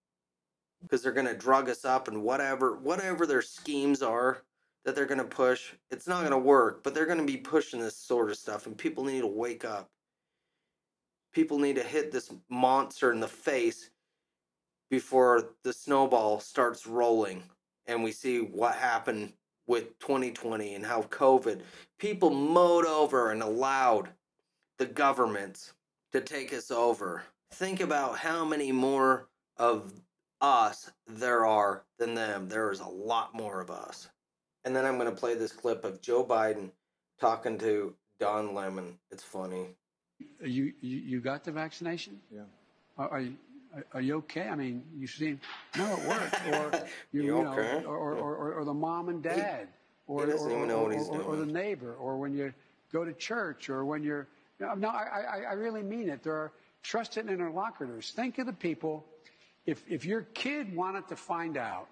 Because 0.81 1.03
they're 1.03 1.11
going 1.11 1.27
to 1.27 1.35
drug 1.35 1.69
us 1.69 1.83
up 1.83 2.07
and 2.07 2.23
whatever, 2.23 2.77
whatever 2.77 3.25
their 3.25 3.41
schemes 3.41 4.01
are, 4.01 4.43
that 4.89 4.95
they're 4.95 5.05
going 5.05 5.19
to 5.19 5.23
push. 5.23 5.73
It's 5.91 6.07
not 6.07 6.21
going 6.21 6.31
to 6.31 6.37
work, 6.39 6.81
but 6.83 6.95
they're 6.95 7.05
going 7.05 7.19
to 7.19 7.23
be 7.23 7.37
pushing 7.37 7.79
this 7.79 7.95
sort 7.95 8.31
of 8.31 8.37
stuff, 8.37 8.65
and 8.65 8.75
people 8.75 9.03
need 9.03 9.21
to 9.21 9.27
wake 9.27 9.63
up. 9.63 9.87
People 11.31 11.59
need 11.59 11.75
to 11.75 11.83
hit 11.83 12.11
this 12.11 12.33
monster 12.49 13.11
in 13.11 13.19
the 13.19 13.27
face 13.27 13.91
before 14.89 15.51
the 15.63 15.71
snowball 15.71 16.39
starts 16.39 16.87
rolling 16.87 17.43
and 17.85 18.03
we 18.03 18.11
see 18.11 18.39
what 18.39 18.73
happened 18.73 19.33
with 19.67 19.97
2020 19.99 20.73
and 20.73 20.85
how 20.85 21.03
COVID, 21.03 21.61
people 21.99 22.31
mowed 22.31 22.87
over 22.87 23.31
and 23.31 23.43
allowed 23.43 24.09
the 24.79 24.87
governments 24.87 25.73
to 26.13 26.21
take 26.21 26.51
us 26.51 26.71
over. 26.71 27.21
Think 27.53 27.79
about 27.81 28.17
how 28.17 28.43
many 28.43 28.71
more 28.71 29.27
of 29.57 29.93
us 30.41 30.89
there 31.07 31.45
are 31.45 31.83
than 31.99 32.15
them. 32.15 32.47
There 32.47 32.71
is 32.71 32.79
a 32.79 32.87
lot 32.87 33.35
more 33.35 33.61
of 33.61 33.69
us. 33.69 34.09
And 34.65 34.75
then 34.75 34.85
I'm 34.85 34.97
going 34.97 35.09
to 35.09 35.15
play 35.15 35.35
this 35.35 35.51
clip 35.51 35.83
of 35.83 36.01
Joe 36.01 36.23
Biden 36.23 36.71
talking 37.19 37.57
to 37.59 37.93
Don 38.19 38.53
Lemon. 38.53 38.97
It's 39.11 39.23
funny. 39.23 39.67
You 40.43 40.73
you, 40.81 40.97
you 40.97 41.19
got 41.21 41.43
the 41.43 41.51
vaccination? 41.51 42.19
Yeah. 42.33 42.41
Are, 42.97 43.09
are 43.09 43.21
you 43.21 43.35
are 43.93 44.01
you 44.01 44.17
okay? 44.17 44.47
I 44.49 44.55
mean, 44.55 44.83
you 44.97 45.07
seem 45.07 45.39
no, 45.77 45.93
it 45.93 46.07
worked. 46.07 46.35
Or 46.47 46.87
you, 47.11 47.21
You 47.21 47.23
you 47.23 47.43
know, 47.43 47.53
okay? 47.53 47.85
or, 47.85 47.95
or, 47.95 48.15
or, 48.15 48.53
or 48.55 48.65
the 48.65 48.73
mom 48.73 49.09
and 49.09 49.21
dad, 49.21 49.67
or, 50.07 50.25
he 50.25 50.31
doesn't 50.31 50.51
or, 50.51 50.55
even 50.55 50.67
know 50.67 50.79
or, 50.79 50.83
what 50.85 50.93
he's 50.93 51.07
or, 51.07 51.21
or 51.21 51.35
the 51.35 51.45
neighbor, 51.45 51.93
or 51.93 52.17
when 52.17 52.33
you 52.33 52.53
go 52.91 53.05
to 53.05 53.13
church, 53.13 53.69
or 53.69 53.85
when 53.85 54.03
you're. 54.03 54.27
No, 54.59 54.73
no 54.73 54.89
I, 54.89 55.03
I, 55.21 55.37
I 55.51 55.53
really 55.53 55.83
mean 55.83 56.09
it. 56.09 56.23
There 56.23 56.33
are 56.33 56.51
trusted 56.83 57.29
interlocutors. 57.29 58.11
Think 58.11 58.39
of 58.39 58.45
the 58.45 58.53
people. 58.53 59.05
If 59.65 59.83
if 59.87 60.03
your 60.03 60.21
kid 60.33 60.75
wanted 60.75 61.07
to 61.09 61.15
find 61.15 61.55
out 61.55 61.87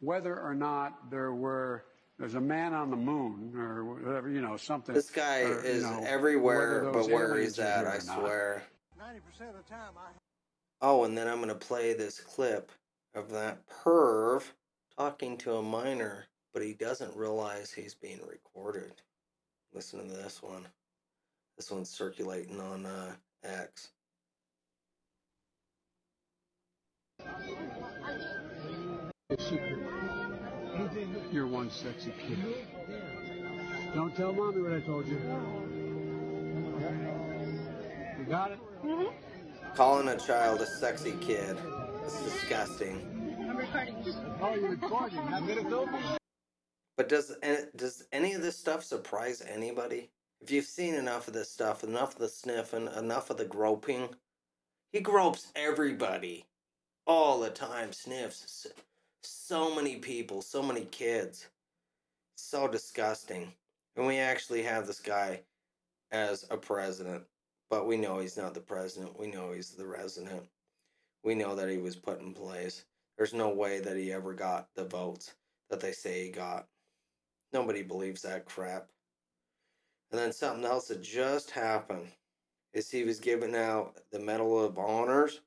whether 0.00 0.38
or 0.38 0.54
not 0.54 1.10
there 1.10 1.32
were 1.32 1.84
there's 2.18 2.34
a 2.34 2.40
man 2.40 2.72
on 2.72 2.90
the 2.90 2.96
moon 2.96 3.52
or 3.56 3.84
whatever, 3.84 4.28
you 4.30 4.40
know, 4.40 4.56
something. 4.56 4.94
This 4.94 5.10
guy 5.10 5.42
or, 5.42 5.64
you 5.64 5.68
is 5.68 5.82
know, 5.82 6.04
everywhere 6.06 6.84
but 6.84 6.92
those 6.92 7.08
where 7.08 7.36
he's 7.36 7.58
at, 7.58 7.86
I 7.86 7.98
swear. 7.98 8.62
90% 9.00 9.48
of 9.48 9.56
the 9.56 9.68
time, 9.68 9.94
I 9.96 10.10
Oh, 10.80 11.04
and 11.04 11.16
then 11.16 11.26
I'm 11.26 11.36
going 11.36 11.48
to 11.48 11.54
play 11.54 11.94
this 11.94 12.20
clip 12.20 12.70
of 13.14 13.30
that 13.30 13.58
perv 13.68 14.42
talking 14.96 15.36
to 15.38 15.56
a 15.56 15.62
minor, 15.62 16.26
but 16.52 16.62
he 16.62 16.74
doesn't 16.74 17.16
realize 17.16 17.72
he's 17.72 17.94
being 17.94 18.20
recorded. 18.28 19.00
Listen 19.72 20.06
to 20.06 20.14
this 20.14 20.42
one. 20.42 20.66
This 21.56 21.70
one's 21.70 21.90
circulating 21.90 22.60
on 22.60 22.86
uh, 22.86 23.14
X. 23.42 23.90
You're 31.32 31.46
one 31.46 31.70
sexy 31.70 32.12
kid. 32.26 32.38
Don't 33.94 34.14
tell 34.16 34.32
mommy 34.32 34.62
what 34.62 34.72
I 34.72 34.80
told 34.80 35.06
you. 35.06 35.18
You 38.18 38.24
got 38.28 38.52
it? 38.52 38.58
Mm-hmm. 38.84 39.74
Calling 39.74 40.08
a 40.08 40.16
child 40.18 40.60
a 40.60 40.66
sexy 40.66 41.12
kid. 41.20 41.56
It's 42.04 42.22
disgusting. 42.22 43.10
I'm 43.48 43.56
recording. 43.56 43.96
Oh, 44.40 44.54
you're 44.54 44.70
recording. 44.70 45.18
I'm 45.18 45.46
going 45.46 45.62
to 45.62 45.68
film 45.68 45.92
you. 45.94 46.16
But 46.96 47.08
does 47.08 47.34
does 47.74 48.04
any 48.12 48.34
of 48.34 48.42
this 48.42 48.56
stuff 48.56 48.84
surprise 48.84 49.42
anybody? 49.48 50.10
If 50.40 50.50
you've 50.50 50.64
seen 50.66 50.94
enough 50.94 51.26
of 51.26 51.34
this 51.34 51.50
stuff, 51.50 51.82
enough 51.82 52.14
of 52.14 52.18
the 52.20 52.28
sniffing, 52.28 52.88
enough 52.96 53.30
of 53.30 53.36
the 53.38 53.44
groping, 53.44 54.10
he 54.92 55.00
gropes 55.00 55.48
everybody 55.56 56.44
all 57.06 57.40
the 57.40 57.50
time. 57.50 57.92
Sniffs 57.92 58.44
s- 58.44 58.72
so 59.26 59.74
many 59.74 59.96
people, 59.96 60.42
so 60.42 60.62
many 60.62 60.84
kids. 60.86 61.48
So 62.36 62.68
disgusting. 62.68 63.52
And 63.96 64.06
we 64.06 64.18
actually 64.18 64.62
have 64.62 64.86
this 64.86 65.00
guy 65.00 65.40
as 66.10 66.46
a 66.50 66.56
president, 66.56 67.22
but 67.70 67.86
we 67.86 67.96
know 67.96 68.18
he's 68.18 68.36
not 68.36 68.54
the 68.54 68.60
president. 68.60 69.18
We 69.18 69.28
know 69.28 69.52
he's 69.52 69.70
the 69.70 69.86
resident. 69.86 70.42
We 71.22 71.34
know 71.34 71.54
that 71.54 71.68
he 71.68 71.78
was 71.78 71.96
put 71.96 72.20
in 72.20 72.32
place. 72.32 72.84
There's 73.16 73.34
no 73.34 73.50
way 73.50 73.80
that 73.80 73.96
he 73.96 74.12
ever 74.12 74.32
got 74.32 74.68
the 74.74 74.84
votes 74.84 75.34
that 75.70 75.80
they 75.80 75.92
say 75.92 76.24
he 76.24 76.30
got. 76.30 76.66
Nobody 77.52 77.82
believes 77.82 78.22
that 78.22 78.46
crap. 78.46 78.88
And 80.10 80.20
then 80.20 80.32
something 80.32 80.64
else 80.64 80.88
that 80.88 81.02
just 81.02 81.50
happened 81.50 82.08
is 82.72 82.90
he 82.90 83.04
was 83.04 83.20
giving 83.20 83.54
out 83.54 83.96
the 84.10 84.18
Medal 84.18 84.62
of 84.62 84.78
Honors 84.78 85.40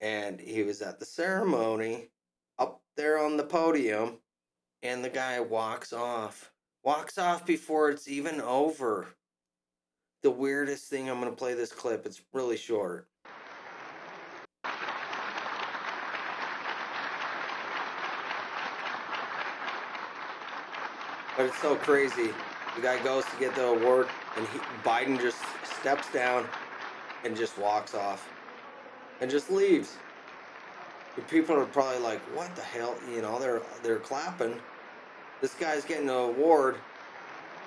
and 0.00 0.40
he 0.40 0.62
was 0.62 0.82
at 0.82 0.98
the 0.98 1.04
ceremony 1.04 2.08
up 2.58 2.80
there 2.96 3.18
on 3.18 3.36
the 3.36 3.44
podium 3.44 4.18
and 4.82 5.04
the 5.04 5.10
guy 5.10 5.40
walks 5.40 5.92
off. 5.92 6.52
Walks 6.82 7.18
off 7.18 7.44
before 7.44 7.90
it's 7.90 8.08
even 8.08 8.40
over. 8.40 9.08
The 10.22 10.30
weirdest 10.30 10.84
thing, 10.84 11.10
I'm 11.10 11.20
going 11.20 11.30
to 11.30 11.36
play 11.36 11.54
this 11.54 11.72
clip. 11.72 12.06
It's 12.06 12.22
really 12.32 12.56
short. 12.56 13.08
But 21.36 21.46
it's 21.46 21.60
so 21.60 21.76
crazy. 21.76 22.30
The 22.76 22.82
guy 22.82 23.02
goes 23.02 23.24
to 23.24 23.36
get 23.38 23.54
the 23.54 23.66
award, 23.66 24.08
and 24.36 24.46
he, 24.48 24.58
Biden 24.82 25.20
just 25.20 25.38
steps 25.80 26.10
down 26.12 26.46
and 27.24 27.36
just 27.36 27.58
walks 27.58 27.94
off 27.94 28.28
and 29.20 29.30
just 29.30 29.50
leaves. 29.50 29.96
The 31.16 31.22
people 31.22 31.56
are 31.56 31.66
probably 31.66 31.98
like, 31.98 32.20
"What 32.36 32.54
the 32.54 32.62
hell?" 32.62 32.94
You 33.10 33.22
know, 33.22 33.38
they're 33.38 33.62
they're 33.82 33.98
clapping. 33.98 34.60
This 35.40 35.54
guy's 35.54 35.84
getting 35.84 36.08
an 36.08 36.14
award, 36.14 36.76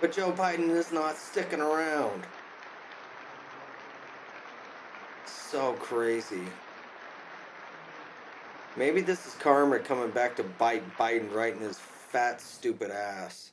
but 0.02 0.12
Joe 0.12 0.32
Biden 0.32 0.70
is 0.70 0.92
not 0.92 1.18
sticking 1.18 1.62
around. 1.62 2.26
So 5.26 5.74
crazy. 5.74 6.44
Maybe 8.76 9.02
this 9.02 9.26
is 9.26 9.34
karma 9.36 9.80
coming 9.80 10.12
back 10.12 10.36
to 10.38 10.44
bite 10.44 10.84
Biden 10.98 11.34
right 11.34 11.54
in 11.54 11.60
his 11.60 11.80
fat, 11.80 12.40
stupid 12.40 12.92
ass. 12.92 13.52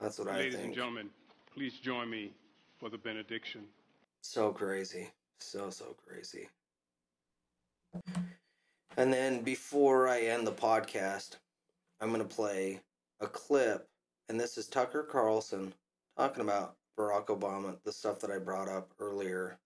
That's 0.00 0.18
what 0.18 0.28
I 0.28 0.32
think. 0.32 0.44
Ladies 0.44 0.64
and 0.64 0.74
gentlemen, 0.74 1.10
please 1.54 1.74
join 1.74 2.08
me 2.08 2.32
for 2.78 2.90
the 2.90 2.98
benediction. 2.98 3.62
So 4.22 4.52
crazy. 4.52 5.08
So, 5.40 5.70
so 5.70 5.96
crazy. 6.06 6.48
And 8.96 9.12
then 9.12 9.42
before 9.42 10.08
I 10.08 10.20
end 10.22 10.46
the 10.46 10.52
podcast, 10.52 11.36
I'm 12.00 12.08
going 12.08 12.26
to 12.26 12.34
play 12.34 12.80
a 13.20 13.26
clip. 13.26 13.88
And 14.28 14.38
this 14.38 14.58
is 14.58 14.66
Tucker 14.66 15.02
Carlson 15.02 15.72
talking 16.16 16.42
about 16.42 16.76
Barack 16.98 17.26
Obama, 17.26 17.76
the 17.84 17.92
stuff 17.92 18.20
that 18.20 18.30
I 18.30 18.38
brought 18.38 18.68
up 18.68 18.90
earlier. 18.98 19.58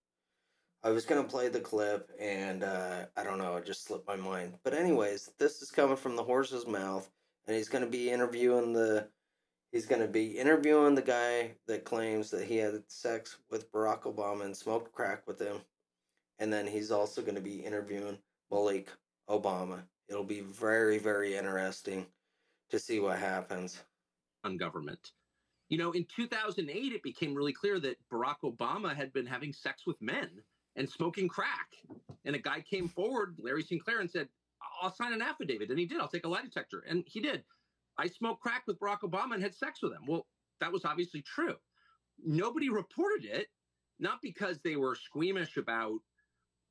I 0.83 0.91
was 0.91 1.07
going 1.07 1.23
to 1.23 1.29
play 1.29 1.49
the 1.49 1.61
clip 1.61 2.11
and 2.21 2.63
uh, 2.63 3.07
I 3.17 3.25
don't 3.25 3.39
know, 3.39 3.57
it 3.57 3.65
just 3.65 3.85
slipped 3.85 4.07
my 4.07 4.17
mind. 4.17 4.59
But, 4.63 4.75
anyways, 4.75 5.31
this 5.39 5.63
is 5.63 5.71
coming 5.71 5.97
from 5.97 6.17
the 6.17 6.23
horse's 6.23 6.67
mouth. 6.67 7.11
And 7.47 7.57
he's 7.57 7.69
going 7.69 7.85
to 7.85 7.91
be 7.91 8.11
interviewing 8.11 8.73
the. 8.73 9.09
He's 9.71 9.87
going 9.87 10.01
to 10.01 10.09
be 10.09 10.39
interviewing 10.39 10.95
the 10.95 11.03
guy 11.03 11.57
that 11.67 11.85
claims 11.85 12.31
that 12.31 12.45
he 12.45 12.59
had 12.59 12.85
sex 12.87 13.39
with 13.51 13.73
Barack 13.73 14.03
Obama 14.03 14.45
and 14.45 14.57
smoked 14.57 14.93
crack 14.93 15.27
with 15.27 15.41
him. 15.41 15.57
And 16.39 16.53
then 16.53 16.67
he's 16.67 16.93
also 16.93 17.23
going 17.23 17.35
to 17.35 17.41
be 17.41 17.57
interviewing 17.57 18.19
Malik 18.53 18.89
Obama. 19.29 19.83
It'll 20.09 20.25
be 20.25 20.41
very, 20.41 20.99
very 20.99 21.37
interesting 21.37 22.07
to 22.71 22.79
see 22.79 23.01
what 23.01 23.19
happens. 23.19 23.83
on 24.45 24.57
government. 24.57 25.13
You 25.71 25.79
know, 25.79 25.93
in 25.93 26.07
2008, 26.15 26.93
it 26.93 27.03
became 27.03 27.35
really 27.35 27.53
clear 27.53 27.81
that 27.81 27.97
Barack 28.13 28.37
Obama 28.45 28.95
had 28.95 29.13
been 29.13 29.27
having 29.27 29.53
sex 29.53 29.87
with 29.87 30.01
men 30.03 30.31
and 30.77 30.89
smoking 30.89 31.29
crack. 31.29 31.69
And 32.25 32.37
a 32.37 32.39
guy 32.39 32.61
came 32.61 32.89
forward, 32.89 33.37
Larry 33.39 33.63
Sinclair, 33.63 34.01
and 34.01 34.11
said, 34.11 34.29
I'll 34.83 34.95
sign 34.95 35.13
an 35.13 35.23
affidavit. 35.23 35.71
And 35.71 35.79
he 35.79 35.87
did. 35.87 36.01
I'll 36.01 36.09
take 36.09 36.27
a 36.27 36.29
lie 36.29 36.43
detector. 36.43 36.85
And 36.87 37.05
he 37.07 37.21
did. 37.21 37.45
I 37.99 38.09
smoked 38.09 38.43
crack 38.43 38.65
with 38.67 38.79
Barack 38.79 39.01
Obama 39.01 39.35
and 39.35 39.43
had 39.43 39.55
sex 39.55 39.81
with 39.83 39.93
him. 39.93 40.03
Well, 40.07 40.27
that 40.61 40.73
was 40.73 40.85
obviously 40.85 41.23
true. 41.23 41.57
Nobody 42.25 42.69
reported 42.69 43.25
it, 43.25 43.47
not 43.99 44.19
because 44.23 44.61
they 44.63 44.77
were 44.77 44.95
squeamish 44.95 45.57
about 45.57 45.99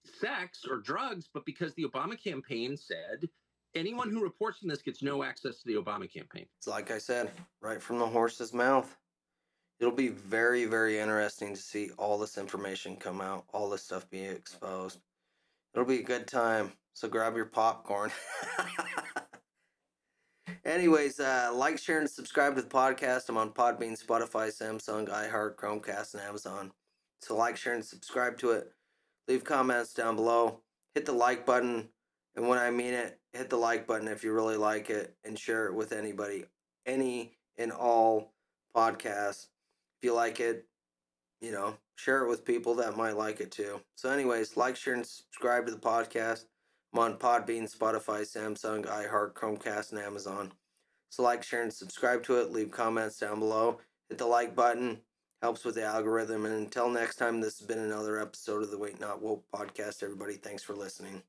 sex 0.05 0.65
or 0.69 0.77
drugs, 0.77 1.29
but 1.33 1.45
because 1.45 1.73
the 1.75 1.83
Obama 1.83 2.21
campaign 2.21 2.77
said 2.77 3.27
anyone 3.75 4.09
who 4.09 4.21
reports 4.21 4.59
on 4.63 4.69
this 4.69 4.81
gets 4.81 5.01
no 5.01 5.23
access 5.23 5.61
to 5.61 5.67
the 5.67 5.75
Obama 5.75 6.11
campaign. 6.11 6.45
It's 6.57 6.67
like 6.67 6.91
I 6.91 6.97
said, 6.97 7.31
right 7.61 7.81
from 7.81 7.99
the 7.99 8.07
horse's 8.07 8.53
mouth. 8.53 8.95
It'll 9.79 9.93
be 9.93 10.09
very, 10.09 10.65
very 10.65 10.99
interesting 10.99 11.53
to 11.55 11.61
see 11.61 11.89
all 11.97 12.17
this 12.17 12.37
information 12.37 12.95
come 12.95 13.19
out, 13.19 13.45
all 13.53 13.69
this 13.69 13.83
stuff 13.83 14.09
be 14.09 14.21
exposed. 14.23 14.99
It'll 15.73 15.87
be 15.87 15.99
a 15.99 16.03
good 16.03 16.27
time. 16.27 16.71
So 16.93 17.07
grab 17.07 17.35
your 17.35 17.45
popcorn. 17.45 18.11
Anyways, 20.65 21.19
uh, 21.19 21.49
like, 21.53 21.77
share, 21.77 21.99
and 21.99 22.09
subscribe 22.09 22.55
to 22.55 22.61
the 22.61 22.69
podcast. 22.69 23.27
I'm 23.27 23.37
on 23.37 23.51
Podbean, 23.51 24.01
Spotify, 24.01 24.47
Samsung, 24.49 25.09
iHeart, 25.09 25.55
Chromecast, 25.55 26.13
and 26.13 26.23
Amazon. 26.23 26.71
So 27.21 27.35
like, 27.35 27.57
share, 27.57 27.73
and 27.73 27.83
subscribe 27.83 28.37
to 28.37 28.51
it. 28.51 28.71
Leave 29.27 29.43
comments 29.43 29.93
down 29.93 30.15
below. 30.15 30.59
Hit 30.95 31.05
the 31.05 31.13
like 31.13 31.45
button. 31.45 31.89
And 32.35 32.47
when 32.47 32.59
I 32.59 32.71
mean 32.71 32.93
it, 32.93 33.19
hit 33.31 33.49
the 33.49 33.57
like 33.57 33.87
button 33.87 34.07
if 34.07 34.23
you 34.23 34.33
really 34.33 34.57
like 34.57 34.89
it 34.89 35.15
and 35.23 35.37
share 35.37 35.67
it 35.67 35.73
with 35.73 35.91
anybody. 35.91 36.45
any 36.85 37.37
and 37.57 37.71
all 37.71 38.33
podcasts. 38.75 39.47
If 39.97 40.07
you 40.07 40.13
like 40.13 40.39
it, 40.39 40.65
you 41.41 41.51
know, 41.51 41.75
share 41.95 42.23
it 42.23 42.29
with 42.29 42.45
people 42.45 42.75
that 42.75 42.97
might 42.97 43.17
like 43.17 43.39
it 43.39 43.51
too. 43.51 43.79
So, 43.95 44.09
anyways, 44.09 44.57
like, 44.57 44.75
share, 44.75 44.95
and 44.95 45.05
subscribe 45.05 45.65
to 45.65 45.71
the 45.71 45.77
podcast. 45.77 46.45
I'm 46.93 46.99
on 46.99 47.17
Podbean, 47.17 47.73
Spotify, 47.73 48.21
Samsung, 48.21 48.85
iHeart, 48.85 49.33
Chromecast, 49.33 49.91
and 49.91 50.01
Amazon. 50.01 50.51
So, 51.09 51.23
like, 51.23 51.43
share, 51.43 51.63
and 51.63 51.73
subscribe 51.73 52.23
to 52.23 52.37
it. 52.37 52.51
Leave 52.51 52.71
comments 52.71 53.19
down 53.19 53.39
below. 53.39 53.79
Hit 54.09 54.17
the 54.17 54.25
like 54.25 54.55
button. 54.55 54.99
Helps 55.43 55.65
with 55.65 55.75
the 55.75 55.83
algorithm. 55.83 56.45
And 56.45 56.55
until 56.55 56.89
next 56.89 57.17
time, 57.17 57.41
this 57.41 57.59
has 57.59 57.67
been 57.67 57.79
another 57.79 58.17
episode 58.17 58.63
of 58.63 58.71
the 58.71 58.77
Awake 58.77 59.01
Not 59.01 59.21
Woke 59.21 59.43
podcast. 59.53 60.01
Everybody, 60.01 60.35
thanks 60.35 60.63
for 60.63 60.73
listening. 60.73 61.21